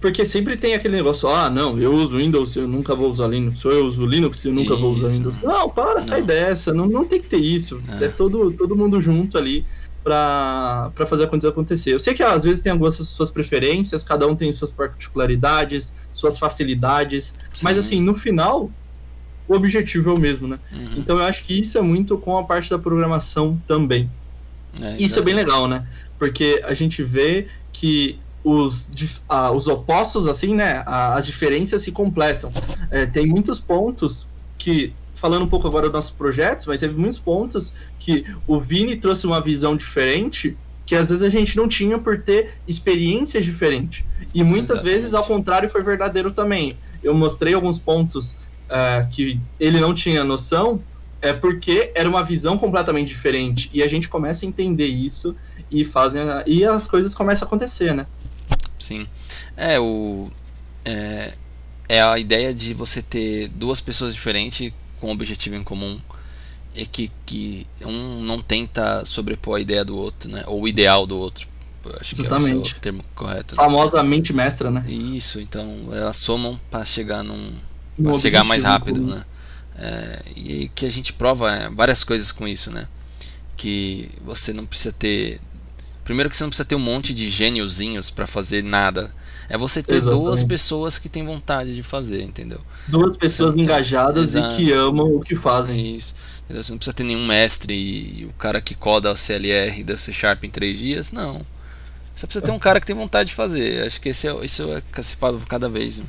porque 0.00 0.26
sempre 0.26 0.56
tem 0.56 0.74
aquele 0.74 0.96
negócio, 0.96 1.28
ah, 1.28 1.50
não, 1.50 1.78
eu 1.78 1.92
uso 1.92 2.16
Windows, 2.16 2.54
eu 2.56 2.68
nunca 2.68 2.94
vou 2.94 3.10
usar 3.10 3.26
Linux, 3.26 3.64
ou 3.64 3.72
eu 3.72 3.86
uso 3.86 4.06
Linux, 4.06 4.44
eu 4.44 4.52
nunca 4.52 4.74
isso. 4.74 4.80
vou 4.80 4.92
usar 4.92 5.08
Windows. 5.08 5.42
Não, 5.42 5.68
para, 5.68 5.94
não. 5.94 6.02
sai 6.02 6.22
dessa, 6.22 6.72
não, 6.72 6.86
não 6.86 7.04
tem 7.04 7.20
que 7.20 7.28
ter 7.28 7.38
isso. 7.38 7.80
É, 8.00 8.04
é 8.04 8.08
todo, 8.08 8.52
todo 8.52 8.76
mundo 8.76 9.02
junto 9.02 9.36
ali 9.36 9.64
para 10.02 11.06
fazer 11.06 11.24
a 11.24 11.26
coisa 11.26 11.48
acontecer. 11.48 11.92
Eu 11.92 11.98
sei 11.98 12.14
que 12.14 12.22
às 12.22 12.44
vezes 12.44 12.62
tem 12.62 12.72
algumas 12.72 12.94
suas 12.94 13.30
preferências, 13.30 14.02
cada 14.02 14.26
um 14.26 14.34
tem 14.34 14.52
suas 14.52 14.70
particularidades, 14.70 15.92
suas 16.12 16.38
facilidades, 16.38 17.34
Sim. 17.52 17.64
mas 17.64 17.78
assim, 17.78 18.00
no 18.00 18.14
final, 18.14 18.70
o 19.48 19.54
objetivo 19.54 20.10
é 20.10 20.12
o 20.12 20.18
mesmo, 20.18 20.46
né? 20.46 20.58
Uhum. 20.70 20.94
Então 20.98 21.18
eu 21.18 21.24
acho 21.24 21.44
que 21.44 21.58
isso 21.58 21.78
é 21.78 21.82
muito 21.82 22.18
com 22.18 22.36
a 22.36 22.44
parte 22.44 22.68
da 22.70 22.78
programação 22.78 23.60
também. 23.66 24.08
É, 24.80 25.02
isso 25.02 25.18
é 25.18 25.22
bem 25.22 25.34
legal, 25.34 25.66
né? 25.66 25.86
Porque 26.18 26.60
a 26.64 26.74
gente 26.74 27.02
vê 27.02 27.46
que 27.72 28.18
os, 28.44 28.90
ah, 29.28 29.50
os 29.50 29.66
opostos, 29.66 30.26
assim, 30.26 30.54
né? 30.54 30.82
as 30.86 31.26
diferenças 31.26 31.82
se 31.82 31.92
completam. 31.92 32.52
É, 32.90 33.06
tem 33.06 33.26
muitos 33.26 33.58
pontos 33.58 34.26
que 34.56 34.92
falando 35.14 35.44
um 35.44 35.48
pouco 35.48 35.66
agora 35.66 35.86
dos 35.86 35.94
nossos 35.94 36.10
projetos, 36.12 36.66
mas 36.66 36.80
teve 36.80 36.94
muitos 36.94 37.18
pontos 37.18 37.72
que 37.98 38.24
o 38.46 38.60
Vini 38.60 38.96
trouxe 38.96 39.26
uma 39.26 39.40
visão 39.40 39.76
diferente 39.76 40.56
que 40.86 40.94
às 40.94 41.10
vezes 41.10 41.22
a 41.22 41.28
gente 41.28 41.54
não 41.54 41.68
tinha 41.68 41.98
por 41.98 42.22
ter 42.22 42.54
experiências 42.66 43.44
diferentes. 43.44 44.04
E 44.32 44.42
muitas 44.42 44.70
Exatamente. 44.70 44.94
vezes, 44.94 45.14
ao 45.14 45.22
contrário, 45.22 45.68
foi 45.68 45.82
verdadeiro 45.82 46.30
também. 46.30 46.72
Eu 47.02 47.12
mostrei 47.12 47.52
alguns 47.52 47.78
pontos 47.78 48.38
uh, 48.68 49.08
que 49.10 49.40
ele 49.58 49.80
não 49.80 49.94
tinha 49.94 50.22
noção, 50.24 50.82
é 51.20 51.32
porque 51.32 51.90
era 51.94 52.08
uma 52.08 52.22
visão 52.22 52.56
completamente 52.56 53.08
diferente. 53.08 53.70
E 53.72 53.82
a 53.82 53.88
gente 53.88 54.08
começa 54.08 54.44
a 54.44 54.48
entender 54.48 54.86
isso 54.86 55.34
e 55.70 55.84
fazem 55.84 56.22
e 56.46 56.64
as 56.64 56.86
coisas 56.86 57.14
começam 57.14 57.46
a 57.46 57.48
acontecer, 57.48 57.94
né? 57.94 58.06
Sim. 58.78 59.06
É 59.56 59.78
o 59.80 60.30
é, 60.84 61.34
é 61.88 62.02
a 62.02 62.18
ideia 62.18 62.54
de 62.54 62.72
você 62.72 63.02
ter 63.02 63.48
duas 63.48 63.80
pessoas 63.80 64.14
diferentes 64.14 64.72
com 65.00 65.08
um 65.08 65.12
objetivo 65.12 65.56
em 65.56 65.62
comum 65.62 65.98
e 66.74 66.86
que, 66.86 67.10
que 67.26 67.66
um 67.84 68.20
não 68.22 68.40
tenta 68.40 69.04
sobrepor 69.04 69.56
a 69.56 69.60
ideia 69.60 69.84
do 69.84 69.96
outro, 69.96 70.30
né? 70.30 70.44
Ou 70.46 70.62
o 70.62 70.68
ideal 70.68 71.06
do 71.06 71.18
outro. 71.18 71.48
Acho 72.00 72.14
Exatamente. 72.14 72.70
que 72.70 72.74
é 72.74 72.78
o 72.78 72.80
termo 72.80 73.04
correto. 73.14 73.56
Né? 73.56 73.62
Famosa 73.62 74.02
mente 74.02 74.32
mestra, 74.32 74.70
né? 74.70 74.84
Isso, 74.86 75.40
então 75.40 75.88
elas 75.90 76.16
somam 76.16 76.60
para 76.70 76.84
chegar 76.84 77.22
num 77.22 77.52
para 78.02 78.14
chegar 78.14 78.44
mais 78.44 78.64
rápido, 78.64 79.00
né? 79.00 79.24
É, 79.76 80.22
e 80.34 80.70
que 80.74 80.84
a 80.86 80.90
gente 80.90 81.12
prova 81.12 81.52
é, 81.52 81.68
várias 81.68 82.02
coisas 82.02 82.32
com 82.32 82.48
isso, 82.48 82.70
né? 82.72 82.88
Que 83.56 84.10
você 84.24 84.52
não 84.52 84.66
precisa 84.66 84.92
ter 84.92 85.40
Primeiro 86.08 86.30
que 86.30 86.38
você 86.38 86.42
não 86.42 86.48
precisa 86.48 86.66
ter 86.66 86.74
um 86.74 86.78
monte 86.78 87.12
de 87.12 87.28
gêniozinhos 87.28 88.08
para 88.08 88.26
fazer 88.26 88.64
nada. 88.64 89.14
É 89.46 89.58
você 89.58 89.82
ter 89.82 89.96
Exatamente. 89.96 90.22
duas 90.22 90.42
pessoas 90.42 90.96
que 90.96 91.06
têm 91.06 91.22
vontade 91.22 91.76
de 91.76 91.82
fazer, 91.82 92.22
entendeu? 92.22 92.62
Duas 92.86 93.14
pessoas 93.14 93.54
engajadas 93.54 94.34
e 94.34 94.40
que 94.56 94.72
amam 94.72 95.14
o 95.14 95.20
que 95.20 95.36
fazem. 95.36 95.96
Isso. 95.96 96.14
Entendeu? 96.44 96.62
Você 96.62 96.72
não 96.72 96.78
precisa 96.78 96.94
ter 96.94 97.04
nenhum 97.04 97.26
mestre 97.26 97.74
e, 97.74 98.24
o 98.24 98.32
cara 98.38 98.58
que 98.58 98.74
coda 98.74 99.12
o 99.12 99.16
CLR 99.16 99.84
da 99.84 99.98
C 99.98 100.10
Sharp 100.10 100.44
em 100.44 100.50
três 100.50 100.78
dias, 100.78 101.12
não. 101.12 101.44
Você 102.14 102.26
precisa 102.26 102.46
ter 102.46 102.52
um 102.52 102.58
cara 102.58 102.80
que 102.80 102.86
tem 102.86 102.96
vontade 102.96 103.28
de 103.28 103.34
fazer. 103.34 103.84
Acho 103.84 104.00
que 104.00 104.08
esse 104.08 104.26
é, 104.26 104.34
isso 104.42 104.62
é 104.62 104.82
cada 105.46 105.68
vez 105.68 106.02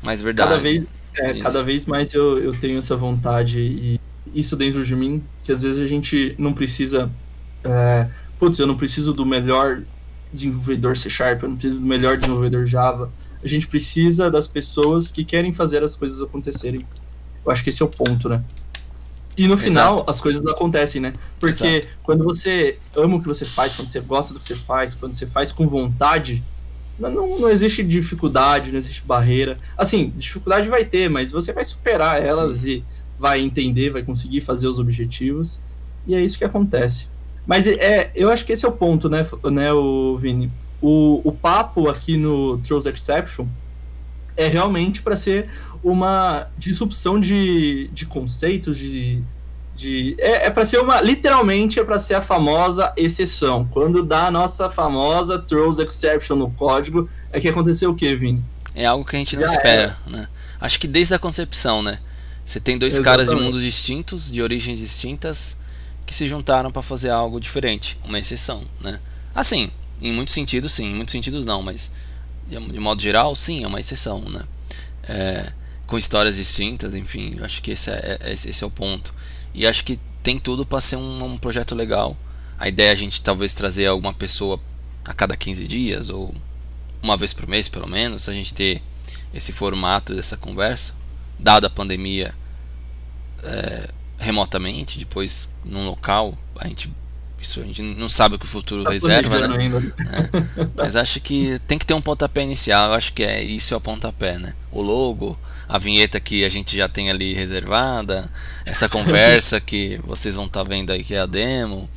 mais 0.00 0.22
verdade. 0.22 0.50
Cada 0.50 0.62
vez, 0.62 0.84
é, 1.14 1.34
cada 1.34 1.62
vez 1.62 1.84
mais 1.86 2.12
eu, 2.14 2.38
eu 2.38 2.52
tenho 2.54 2.78
essa 2.78 2.96
vontade 2.96 3.60
e 3.60 4.00
isso 4.34 4.56
dentro 4.56 4.84
de 4.84 4.94
mim, 4.96 5.22
que 5.44 5.52
às 5.52 5.62
vezes 5.62 5.80
a 5.80 5.86
gente 5.86 6.34
não 6.38 6.52
precisa. 6.52 7.10
É, 7.64 8.08
putz, 8.38 8.58
eu 8.58 8.66
não 8.66 8.76
preciso 8.76 9.12
do 9.12 9.26
melhor 9.26 9.82
desenvolvedor 10.32 10.96
C 10.96 11.10
Sharp, 11.10 11.42
eu 11.42 11.50
não 11.50 11.56
preciso 11.56 11.80
do 11.80 11.86
melhor 11.86 12.16
desenvolvedor 12.16 12.66
Java. 12.66 13.10
A 13.44 13.48
gente 13.48 13.66
precisa 13.66 14.30
das 14.30 14.46
pessoas 14.46 15.10
que 15.10 15.24
querem 15.24 15.52
fazer 15.52 15.82
as 15.82 15.96
coisas 15.96 16.22
acontecerem. 16.22 16.86
Eu 17.44 17.50
acho 17.50 17.62
que 17.62 17.70
esse 17.70 17.82
é 17.82 17.84
o 17.84 17.88
ponto, 17.88 18.28
né? 18.28 18.42
E 19.36 19.48
no 19.48 19.56
final 19.56 19.94
Exato. 19.94 20.10
as 20.10 20.20
coisas 20.20 20.46
acontecem, 20.46 21.00
né? 21.00 21.12
Porque 21.40 21.66
Exato. 21.66 21.88
quando 22.02 22.22
você 22.22 22.78
ama 22.96 23.16
o 23.16 23.20
que 23.20 23.26
você 23.26 23.44
faz, 23.44 23.74
quando 23.74 23.90
você 23.90 24.00
gosta 24.00 24.34
do 24.34 24.40
que 24.40 24.46
você 24.46 24.56
faz, 24.56 24.94
quando 24.94 25.14
você 25.14 25.26
faz 25.26 25.50
com 25.50 25.66
vontade, 25.66 26.42
não, 26.98 27.40
não 27.40 27.48
existe 27.48 27.82
dificuldade, 27.82 28.70
não 28.70 28.78
existe 28.78 29.02
barreira. 29.04 29.56
Assim, 29.76 30.12
dificuldade 30.16 30.68
vai 30.68 30.84
ter, 30.84 31.08
mas 31.08 31.32
você 31.32 31.52
vai 31.52 31.64
superar 31.64 32.22
elas 32.22 32.58
Sim. 32.58 32.68
e 32.68 32.84
vai 33.18 33.40
entender, 33.40 33.90
vai 33.90 34.02
conseguir 34.02 34.40
fazer 34.40 34.68
os 34.68 34.78
objetivos. 34.78 35.62
E 36.06 36.14
é 36.14 36.20
isso 36.20 36.38
que 36.38 36.44
acontece. 36.44 37.08
Mas 37.46 37.66
é, 37.66 38.10
eu 38.14 38.30
acho 38.30 38.44
que 38.44 38.52
esse 38.52 38.64
é 38.64 38.68
o 38.68 38.72
ponto, 38.72 39.08
né, 39.08 39.26
né 39.50 39.72
o 39.72 40.16
Vini? 40.18 40.50
O, 40.80 41.20
o 41.24 41.32
papo 41.32 41.88
aqui 41.88 42.16
no 42.16 42.58
Trolls 42.58 42.88
Exception 42.88 43.46
é 44.36 44.46
realmente 44.46 45.02
para 45.02 45.16
ser 45.16 45.48
uma 45.82 46.46
disrupção 46.56 47.18
de, 47.18 47.88
de 47.92 48.06
conceitos, 48.06 48.78
de, 48.78 49.22
de 49.82 50.14
é, 50.18 50.46
é 50.46 50.50
para 50.50 50.64
ser 50.64 50.78
uma 50.78 51.00
literalmente 51.00 51.80
é 51.80 51.84
para 51.84 51.98
ser 51.98 52.14
a 52.14 52.22
famosa 52.22 52.92
exceção. 52.96 53.66
Quando 53.66 54.02
dá 54.02 54.26
a 54.26 54.30
nossa 54.30 54.70
famosa 54.70 55.38
Trolls 55.38 55.82
Exception 55.82 56.36
no 56.36 56.50
código, 56.50 57.08
é 57.32 57.40
que 57.40 57.48
aconteceu 57.48 57.90
o 57.90 57.94
que, 57.94 58.14
Vini? 58.14 58.42
É 58.74 58.86
algo 58.86 59.04
que 59.04 59.16
a 59.16 59.18
gente 59.18 59.36
não 59.36 59.46
Já 59.46 59.54
espera, 59.54 59.98
né? 60.06 60.28
Acho 60.60 60.78
que 60.78 60.86
desde 60.86 61.12
a 61.14 61.18
concepção, 61.18 61.82
né? 61.82 61.98
Você 62.44 62.60
tem 62.60 62.78
dois 62.78 62.94
Exatamente. 62.94 63.26
caras 63.26 63.28
de 63.28 63.44
mundos 63.44 63.62
distintos, 63.62 64.30
de 64.30 64.40
origens 64.40 64.78
distintas, 64.78 65.56
que 66.06 66.14
se 66.14 66.26
juntaram 66.26 66.70
para 66.70 66.82
fazer 66.82 67.10
algo 67.10 67.38
diferente, 67.40 67.98
uma 68.04 68.18
exceção, 68.18 68.62
né? 68.80 69.00
Assim, 69.34 69.70
em 70.00 70.12
muitos 70.12 70.34
sentidos 70.34 70.72
sim, 70.72 70.86
em 70.86 70.94
muitos 70.94 71.12
sentidos 71.12 71.44
não, 71.44 71.62
mas 71.62 71.92
de 72.48 72.80
modo 72.80 73.00
geral 73.00 73.34
sim, 73.34 73.64
é 73.64 73.66
uma 73.66 73.80
exceção, 73.80 74.20
né? 74.28 74.42
É, 75.04 75.52
com 75.86 75.98
histórias 75.98 76.36
distintas, 76.36 76.94
enfim, 76.94 77.38
acho 77.42 77.60
que 77.60 77.70
esse 77.70 77.90
é, 77.90 78.18
é, 78.20 78.32
esse 78.32 78.64
é 78.64 78.66
o 78.66 78.70
ponto. 78.70 79.14
E 79.54 79.66
acho 79.66 79.84
que 79.84 79.98
tem 80.22 80.38
tudo 80.38 80.64
para 80.64 80.80
ser 80.80 80.96
um, 80.96 81.24
um, 81.24 81.38
projeto 81.38 81.74
legal. 81.74 82.16
A 82.58 82.68
ideia 82.68 82.90
é 82.90 82.92
a 82.92 82.96
gente 82.96 83.22
talvez 83.22 83.54
trazer 83.54 83.86
alguma 83.86 84.14
pessoa 84.14 84.60
a 85.06 85.12
cada 85.12 85.36
15 85.36 85.66
dias 85.66 86.08
ou 86.08 86.34
uma 87.02 87.16
vez 87.16 87.32
por 87.32 87.48
mês, 87.48 87.68
pelo 87.68 87.88
menos, 87.88 88.28
a 88.28 88.32
gente 88.32 88.54
ter 88.54 88.80
esse 89.34 89.52
formato 89.52 90.14
dessa 90.14 90.36
conversa, 90.36 90.94
dada 91.38 91.66
a 91.66 91.70
pandemia. 91.70 92.34
É, 93.42 93.90
remotamente, 94.18 94.98
depois 95.00 95.52
num 95.64 95.84
local, 95.84 96.38
a 96.56 96.68
gente 96.68 96.88
isso 97.40 97.60
a 97.60 97.64
gente 97.64 97.82
não 97.82 98.08
sabe 98.08 98.36
o 98.36 98.38
que 98.38 98.44
o 98.44 98.48
futuro 98.48 98.84
tá 98.84 98.92
reserva, 98.92 99.48
né? 99.48 99.56
É. 99.66 100.68
Mas 100.76 100.94
acho 100.94 101.20
que 101.20 101.58
tem 101.66 101.76
que 101.76 101.84
ter 101.84 101.92
um 101.92 102.00
pontapé 102.00 102.42
inicial. 102.42 102.90
Eu 102.90 102.94
acho 102.94 103.12
que 103.12 103.24
é 103.24 103.42
isso 103.42 103.74
é 103.74 103.76
o 103.76 103.80
pontapé, 103.80 104.38
né? 104.38 104.54
O 104.70 104.80
logo, 104.80 105.36
a 105.72 105.78
vinheta 105.78 106.20
que 106.20 106.44
a 106.44 106.50
gente 106.50 106.76
já 106.76 106.86
tem 106.86 107.08
ali 107.08 107.32
reservada, 107.32 108.30
essa 108.62 108.90
conversa 108.90 109.58
que 109.58 109.98
vocês 110.04 110.34
vão 110.34 110.44
estar 110.44 110.62
tá 110.62 110.68
vendo 110.68 110.92
aí 110.92 111.02
que 111.02 111.14
é 111.14 111.20
a 111.20 111.24
demo. 111.24 111.88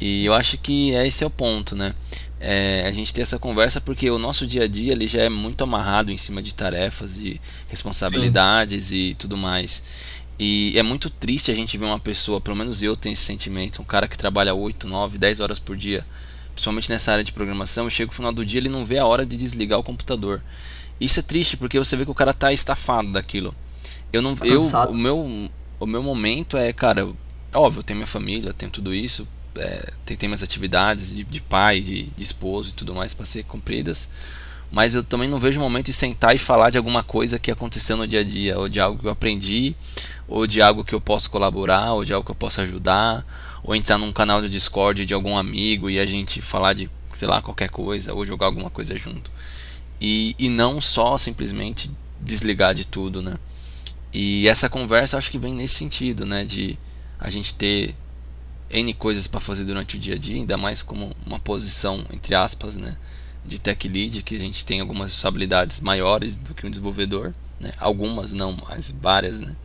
E 0.00 0.24
eu 0.24 0.34
acho 0.34 0.58
que 0.58 0.90
esse 0.90 1.22
é 1.22 1.26
o 1.28 1.30
ponto, 1.30 1.76
né? 1.76 1.94
É, 2.40 2.84
a 2.84 2.90
gente 2.90 3.14
ter 3.14 3.22
essa 3.22 3.38
conversa 3.38 3.80
porque 3.80 4.10
o 4.10 4.18
nosso 4.18 4.44
dia 4.44 4.64
a 4.64 4.66
dia 4.66 4.90
ele 4.90 5.06
já 5.06 5.22
é 5.22 5.28
muito 5.28 5.62
amarrado 5.62 6.10
em 6.10 6.18
cima 6.18 6.42
de 6.42 6.52
tarefas, 6.52 7.14
de 7.14 7.40
responsabilidades 7.68 8.86
Sim. 8.86 8.96
e 8.96 9.14
tudo 9.14 9.36
mais. 9.36 10.24
E 10.36 10.76
é 10.76 10.82
muito 10.82 11.08
triste 11.08 11.52
a 11.52 11.54
gente 11.54 11.78
ver 11.78 11.84
uma 11.84 12.00
pessoa, 12.00 12.40
pelo 12.40 12.56
menos 12.56 12.82
eu 12.82 12.96
tenho 12.96 13.12
esse 13.12 13.22
sentimento, 13.22 13.80
um 13.80 13.84
cara 13.84 14.08
que 14.08 14.18
trabalha 14.18 14.52
8, 14.52 14.88
9, 14.88 15.16
10 15.16 15.38
horas 15.38 15.60
por 15.60 15.76
dia, 15.76 16.04
principalmente 16.52 16.90
nessa 16.90 17.12
área 17.12 17.22
de 17.22 17.30
programação, 17.32 17.86
e 17.86 17.90
chega 17.92 18.10
no 18.10 18.16
final 18.16 18.32
do 18.32 18.44
dia 18.44 18.58
ele 18.58 18.68
não 18.68 18.84
vê 18.84 18.98
a 18.98 19.06
hora 19.06 19.24
de 19.24 19.36
desligar 19.36 19.78
o 19.78 19.84
computador. 19.84 20.42
Isso 21.02 21.20
é 21.20 21.22
triste 21.22 21.56
porque 21.56 21.78
você 21.78 21.96
vê 21.96 22.04
que 22.04 22.10
o 22.10 22.14
cara 22.14 22.32
tá 22.32 22.52
estafado 22.52 23.12
daquilo. 23.12 23.54
Eu 24.12 24.22
não, 24.22 24.34
tá 24.36 24.46
eu, 24.46 24.62
o 24.62 24.94
meu, 24.94 25.50
o 25.80 25.86
meu 25.86 26.02
momento 26.02 26.56
é, 26.56 26.72
cara, 26.72 27.08
óbvio, 27.52 27.80
eu 27.80 27.82
tenho 27.82 27.98
minha 27.98 28.06
família, 28.06 28.52
tenho 28.52 28.70
tudo 28.70 28.94
isso, 28.94 29.26
é, 29.56 29.92
tem, 30.04 30.16
tem 30.16 30.28
minhas 30.28 30.42
atividades 30.42 31.14
de, 31.14 31.24
de 31.24 31.40
pai, 31.40 31.80
de, 31.80 32.04
de 32.04 32.22
esposo 32.22 32.70
e 32.70 32.72
tudo 32.72 32.94
mais 32.94 33.14
para 33.14 33.26
ser 33.26 33.44
cumpridas 33.44 34.10
mas 34.72 34.94
eu 34.94 35.04
também 35.04 35.28
não 35.28 35.38
vejo 35.38 35.60
o 35.60 35.62
momento 35.62 35.86
de 35.86 35.92
sentar 35.92 36.34
e 36.34 36.38
falar 36.38 36.70
de 36.70 36.78
alguma 36.78 37.02
coisa 37.02 37.38
que 37.38 37.50
aconteceu 37.50 37.94
no 37.94 38.06
dia 38.06 38.20
a 38.20 38.24
dia, 38.24 38.58
ou 38.58 38.70
de 38.70 38.80
algo 38.80 38.98
que 38.98 39.06
eu 39.06 39.10
aprendi, 39.10 39.76
ou 40.26 40.46
de 40.46 40.62
algo 40.62 40.82
que 40.82 40.94
eu 40.94 41.00
posso 41.00 41.30
colaborar, 41.30 41.92
ou 41.92 42.06
de 42.06 42.14
algo 42.14 42.24
que 42.24 42.30
eu 42.30 42.34
posso 42.36 42.62
ajudar, 42.62 43.22
ou 43.62 43.76
entrar 43.76 43.98
num 43.98 44.10
canal 44.10 44.40
de 44.40 44.48
Discord 44.48 45.04
de 45.04 45.12
algum 45.12 45.36
amigo 45.36 45.90
e 45.90 46.00
a 46.00 46.06
gente 46.06 46.40
falar 46.40 46.72
de, 46.72 46.90
sei 47.12 47.28
lá, 47.28 47.42
qualquer 47.42 47.68
coisa, 47.68 48.14
ou 48.14 48.24
jogar 48.24 48.46
alguma 48.46 48.70
coisa 48.70 48.96
junto. 48.96 49.30
E, 50.02 50.34
e 50.38 50.48
não 50.48 50.80
só 50.80 51.16
simplesmente 51.16 51.90
desligar 52.20 52.74
de 52.74 52.86
tudo, 52.86 53.22
né? 53.22 53.36
E 54.12 54.48
essa 54.48 54.68
conversa 54.68 55.16
acho 55.16 55.30
que 55.30 55.38
vem 55.38 55.54
nesse 55.54 55.74
sentido, 55.74 56.26
né? 56.26 56.44
De 56.44 56.76
a 57.18 57.30
gente 57.30 57.54
ter 57.54 57.94
N 58.68 58.92
coisas 58.94 59.26
para 59.26 59.40
fazer 59.40 59.64
durante 59.64 59.96
o 59.96 59.98
dia 59.98 60.14
a 60.14 60.18
dia, 60.18 60.36
ainda 60.36 60.56
mais 60.56 60.82
como 60.82 61.14
uma 61.24 61.38
posição, 61.38 62.04
entre 62.12 62.34
aspas, 62.34 62.76
né? 62.76 62.96
de 63.44 63.60
tech 63.60 63.88
lead, 63.88 64.22
que 64.22 64.36
a 64.36 64.38
gente 64.38 64.64
tem 64.64 64.80
algumas 64.80 65.10
responsabilidades 65.10 65.80
maiores 65.80 66.36
do 66.36 66.54
que 66.54 66.64
um 66.66 66.70
desenvolvedor, 66.70 67.34
né? 67.58 67.72
algumas 67.78 68.32
não, 68.32 68.56
mas 68.68 68.94
várias, 69.00 69.40
né? 69.40 69.56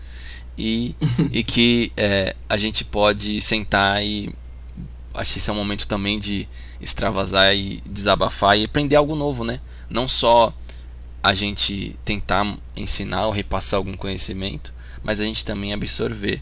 e, 0.57 0.95
e 1.31 1.43
que 1.43 1.91
é, 1.95 2.35
a 2.49 2.57
gente 2.57 2.83
pode 2.83 3.39
sentar 3.39 4.03
e 4.03 4.33
acho 5.13 5.33
que 5.33 5.39
esse 5.39 5.49
é 5.49 5.53
um 5.53 5.55
momento 5.55 5.87
também 5.87 6.17
de 6.19 6.47
extravasar 6.81 7.55
e 7.55 7.81
desabafar 7.85 8.57
e 8.57 8.65
aprender 8.65 8.95
algo 8.95 9.15
novo, 9.15 9.43
né? 9.43 9.59
Não 9.89 10.07
só 10.07 10.53
a 11.23 11.33
gente 11.33 11.95
tentar 12.05 12.57
ensinar 12.75 13.25
ou 13.25 13.31
repassar 13.31 13.77
algum 13.77 13.95
conhecimento, 13.95 14.73
mas 15.03 15.19
a 15.19 15.25
gente 15.25 15.43
também 15.43 15.73
absorver 15.73 16.41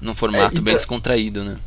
num 0.00 0.14
formato 0.14 0.60
é, 0.60 0.64
bem 0.64 0.74
descontraído, 0.74 1.44
né? 1.44 1.58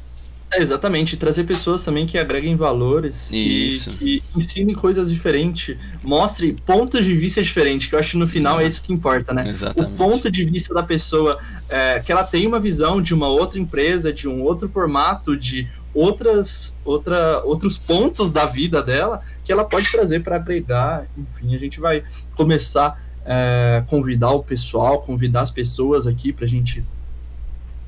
É, 0.51 0.61
exatamente, 0.61 1.15
trazer 1.15 1.43
pessoas 1.43 1.83
também 1.83 2.07
que 2.07 2.17
agreguem 2.17 2.55
valores 2.55 3.29
isso. 3.31 3.91
e 4.01 4.19
que 4.19 4.23
ensinem 4.35 4.73
coisas 4.73 5.11
diferentes, 5.11 5.77
mostre 6.03 6.55
pontos 6.65 7.05
de 7.05 7.13
vista 7.13 7.41
diferentes, 7.41 7.87
que 7.87 7.93
eu 7.93 7.99
acho 7.99 8.11
que 8.11 8.17
no 8.17 8.27
final 8.27 8.59
é 8.59 8.65
isso 8.65 8.81
que 8.81 8.91
importa, 8.91 9.31
né? 9.31 9.47
Exatamente. 9.47 9.93
O 9.93 9.97
ponto 9.97 10.31
de 10.31 10.45
vista 10.45 10.73
da 10.73 10.81
pessoa, 10.81 11.37
é, 11.69 11.99
que 11.99 12.11
ela 12.11 12.23
tem 12.23 12.47
uma 12.47 12.59
visão 12.59 12.99
de 12.99 13.13
uma 13.13 13.27
outra 13.27 13.59
empresa, 13.59 14.11
de 14.11 14.27
um 14.27 14.41
outro 14.41 14.67
formato, 14.67 15.37
de 15.37 15.67
outras, 15.93 16.75
outra, 16.85 17.41
outros 17.43 17.77
pontos 17.77 18.31
da 18.31 18.45
vida 18.45 18.81
dela, 18.81 19.21
que 19.43 19.51
ela 19.51 19.63
pode 19.63 19.91
trazer 19.91 20.23
para 20.23 20.35
agregar, 20.35 21.05
enfim, 21.17 21.55
a 21.55 21.57
gente 21.57 21.79
vai 21.79 22.03
começar 22.35 23.01
a 23.25 23.31
é, 23.31 23.83
convidar 23.87 24.31
o 24.31 24.43
pessoal, 24.43 25.01
convidar 25.01 25.41
as 25.41 25.51
pessoas 25.51 26.07
aqui 26.07 26.31
para 26.31 26.45
a 26.45 26.47
gente 26.47 26.83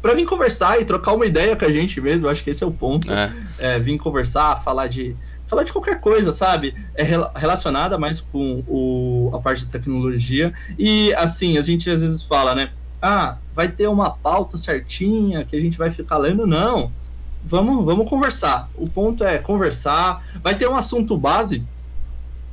para 0.02 0.16
vir 0.16 0.26
conversar 0.26 0.82
e 0.82 0.86
trocar 0.86 1.14
uma 1.14 1.26
ideia 1.26 1.56
com 1.56 1.64
a 1.64 1.72
gente 1.72 2.02
mesmo. 2.02 2.28
Acho 2.28 2.44
que 2.44 2.50
esse 2.50 2.64
é 2.64 2.68
o 2.68 2.72
ponto. 2.72 3.12
É. 3.12 3.32
É, 3.60 3.80
vir 3.80 4.00
conversar, 4.00 4.62
falar 4.64 4.88
de 4.88 5.16
falar 5.46 5.64
de 5.64 5.74
qualquer 5.74 6.00
coisa, 6.00 6.32
sabe? 6.32 6.74
É 6.96 7.04
relacionada 7.36 7.98
mais 7.98 8.22
com 8.22 8.64
o, 8.68 9.30
a 9.34 9.40
parte 9.40 9.66
da 9.66 9.72
tecnologia. 9.72 10.54
E 10.80 11.14
assim, 11.16 11.58
a 11.58 11.62
gente 11.62 11.90
às 11.90 12.02
vezes 12.02 12.24
fala, 12.24 12.56
né? 12.56 12.72
Ah, 13.02 13.38
vai 13.54 13.68
ter 13.68 13.88
uma 13.88 14.12
pauta 14.12 14.58
certinha 14.58 15.44
que 15.44 15.56
a 15.56 15.60
gente 15.60 15.78
vai 15.78 15.92
ficar 15.92 16.18
lendo. 16.18 16.48
Não. 16.48 16.92
Vamos, 17.44 17.84
vamos 17.86 18.08
conversar. 18.10 18.70
O 18.76 18.88
ponto 18.88 19.24
é 19.24 19.38
conversar. 19.38 20.26
Vai 20.44 20.56
ter 20.56 20.68
um 20.68 20.76
assunto 20.76 21.18
base 21.18 21.64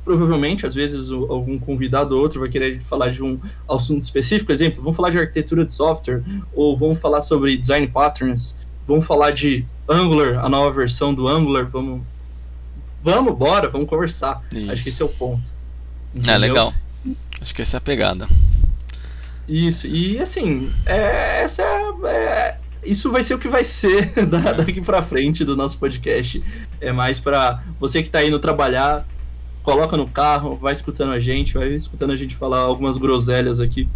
provavelmente, 0.09 0.65
às 0.65 0.73
vezes, 0.73 1.11
o, 1.11 1.31
algum 1.31 1.59
convidado 1.59 2.15
ou 2.15 2.21
outro 2.23 2.39
vai 2.39 2.49
querer 2.49 2.81
falar 2.81 3.11
de 3.11 3.23
um 3.23 3.39
assunto 3.69 4.01
específico. 4.01 4.51
Exemplo, 4.51 4.81
vamos 4.81 4.95
falar 4.95 5.11
de 5.11 5.19
arquitetura 5.19 5.63
de 5.63 5.71
software, 5.71 6.23
ou 6.51 6.75
vamos 6.75 6.97
falar 6.97 7.21
sobre 7.21 7.55
design 7.55 7.87
patterns, 7.87 8.55
vamos 8.87 9.05
falar 9.05 9.29
de 9.29 9.63
Angular, 9.87 10.43
a 10.43 10.49
nova 10.49 10.71
versão 10.71 11.13
do 11.13 11.27
Angular. 11.27 11.67
Vamos, 11.69 12.01
vamos, 13.03 13.37
bora, 13.37 13.69
vamos 13.69 13.87
conversar. 13.87 14.41
Isso. 14.51 14.71
Acho 14.71 14.83
que 14.83 14.89
esse 14.89 15.01
é 15.01 15.05
o 15.05 15.09
ponto. 15.09 15.51
É, 16.15 16.17
Entendeu? 16.17 16.33
É 16.33 16.37
legal. 16.39 16.73
Acho 17.39 17.53
que 17.53 17.61
essa 17.61 17.77
é 17.77 17.79
a 17.79 17.81
pegada. 17.81 18.27
Isso, 19.47 19.85
e 19.85 20.19
assim, 20.19 20.71
é, 20.85 21.43
essa 21.43 21.63
é, 21.63 22.07
é, 22.07 22.57
isso 22.83 23.11
vai 23.11 23.23
ser 23.23 23.33
o 23.33 23.39
que 23.39 23.47
vai 23.47 23.63
ser 23.63 24.11
da, 24.25 24.53
daqui 24.53 24.81
para 24.81 25.01
frente 25.03 25.43
do 25.43 25.55
nosso 25.55 25.77
podcast. 25.77 26.43
É 26.79 26.91
mais 26.91 27.19
para 27.19 27.63
você 27.79 28.01
que 28.01 28.07
está 28.07 28.23
indo 28.23 28.39
trabalhar, 28.39 29.05
coloca 29.63 29.97
no 29.97 30.07
carro, 30.07 30.55
vai 30.55 30.73
escutando 30.73 31.11
a 31.11 31.19
gente, 31.19 31.53
vai 31.53 31.69
escutando 31.73 32.11
a 32.11 32.15
gente 32.15 32.35
falar 32.35 32.59
algumas 32.59 32.97
groselhas 32.97 33.59
aqui. 33.59 33.87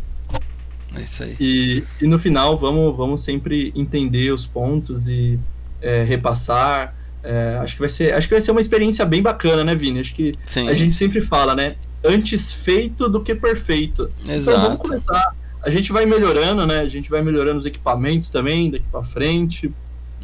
É 0.95 1.01
isso 1.01 1.23
aí. 1.23 1.35
E, 1.39 1.83
e 2.01 2.07
no 2.07 2.19
final, 2.19 2.57
vamos, 2.57 2.95
vamos 2.95 3.23
sempre 3.23 3.73
entender 3.75 4.31
os 4.31 4.45
pontos 4.45 5.07
e 5.07 5.39
é, 5.81 6.03
repassar. 6.03 6.95
É, 7.23 7.57
acho, 7.61 7.75
que 7.75 7.79
vai 7.79 7.89
ser, 7.89 8.13
acho 8.13 8.27
que 8.27 8.33
vai 8.33 8.41
ser 8.41 8.51
uma 8.51 8.61
experiência 8.61 9.05
bem 9.05 9.21
bacana, 9.21 9.63
né, 9.63 9.73
Vini? 9.73 9.99
Acho 9.99 10.13
que 10.13 10.35
Sim. 10.45 10.69
a 10.69 10.73
gente 10.73 10.93
sempre 10.93 11.21
fala, 11.21 11.55
né? 11.55 11.75
Antes 12.03 12.51
feito 12.51 13.09
do 13.09 13.21
que 13.21 13.33
perfeito. 13.33 14.11
Exato. 14.27 14.57
Então 14.57 14.61
vamos 14.61 14.77
começar. 14.79 15.35
A 15.63 15.69
gente 15.69 15.91
vai 15.91 16.05
melhorando, 16.05 16.67
né? 16.67 16.79
A 16.79 16.87
gente 16.87 17.09
vai 17.09 17.21
melhorando 17.21 17.57
os 17.57 17.65
equipamentos 17.65 18.29
também, 18.29 18.69
daqui 18.69 18.85
para 18.91 19.03
frente. 19.03 19.73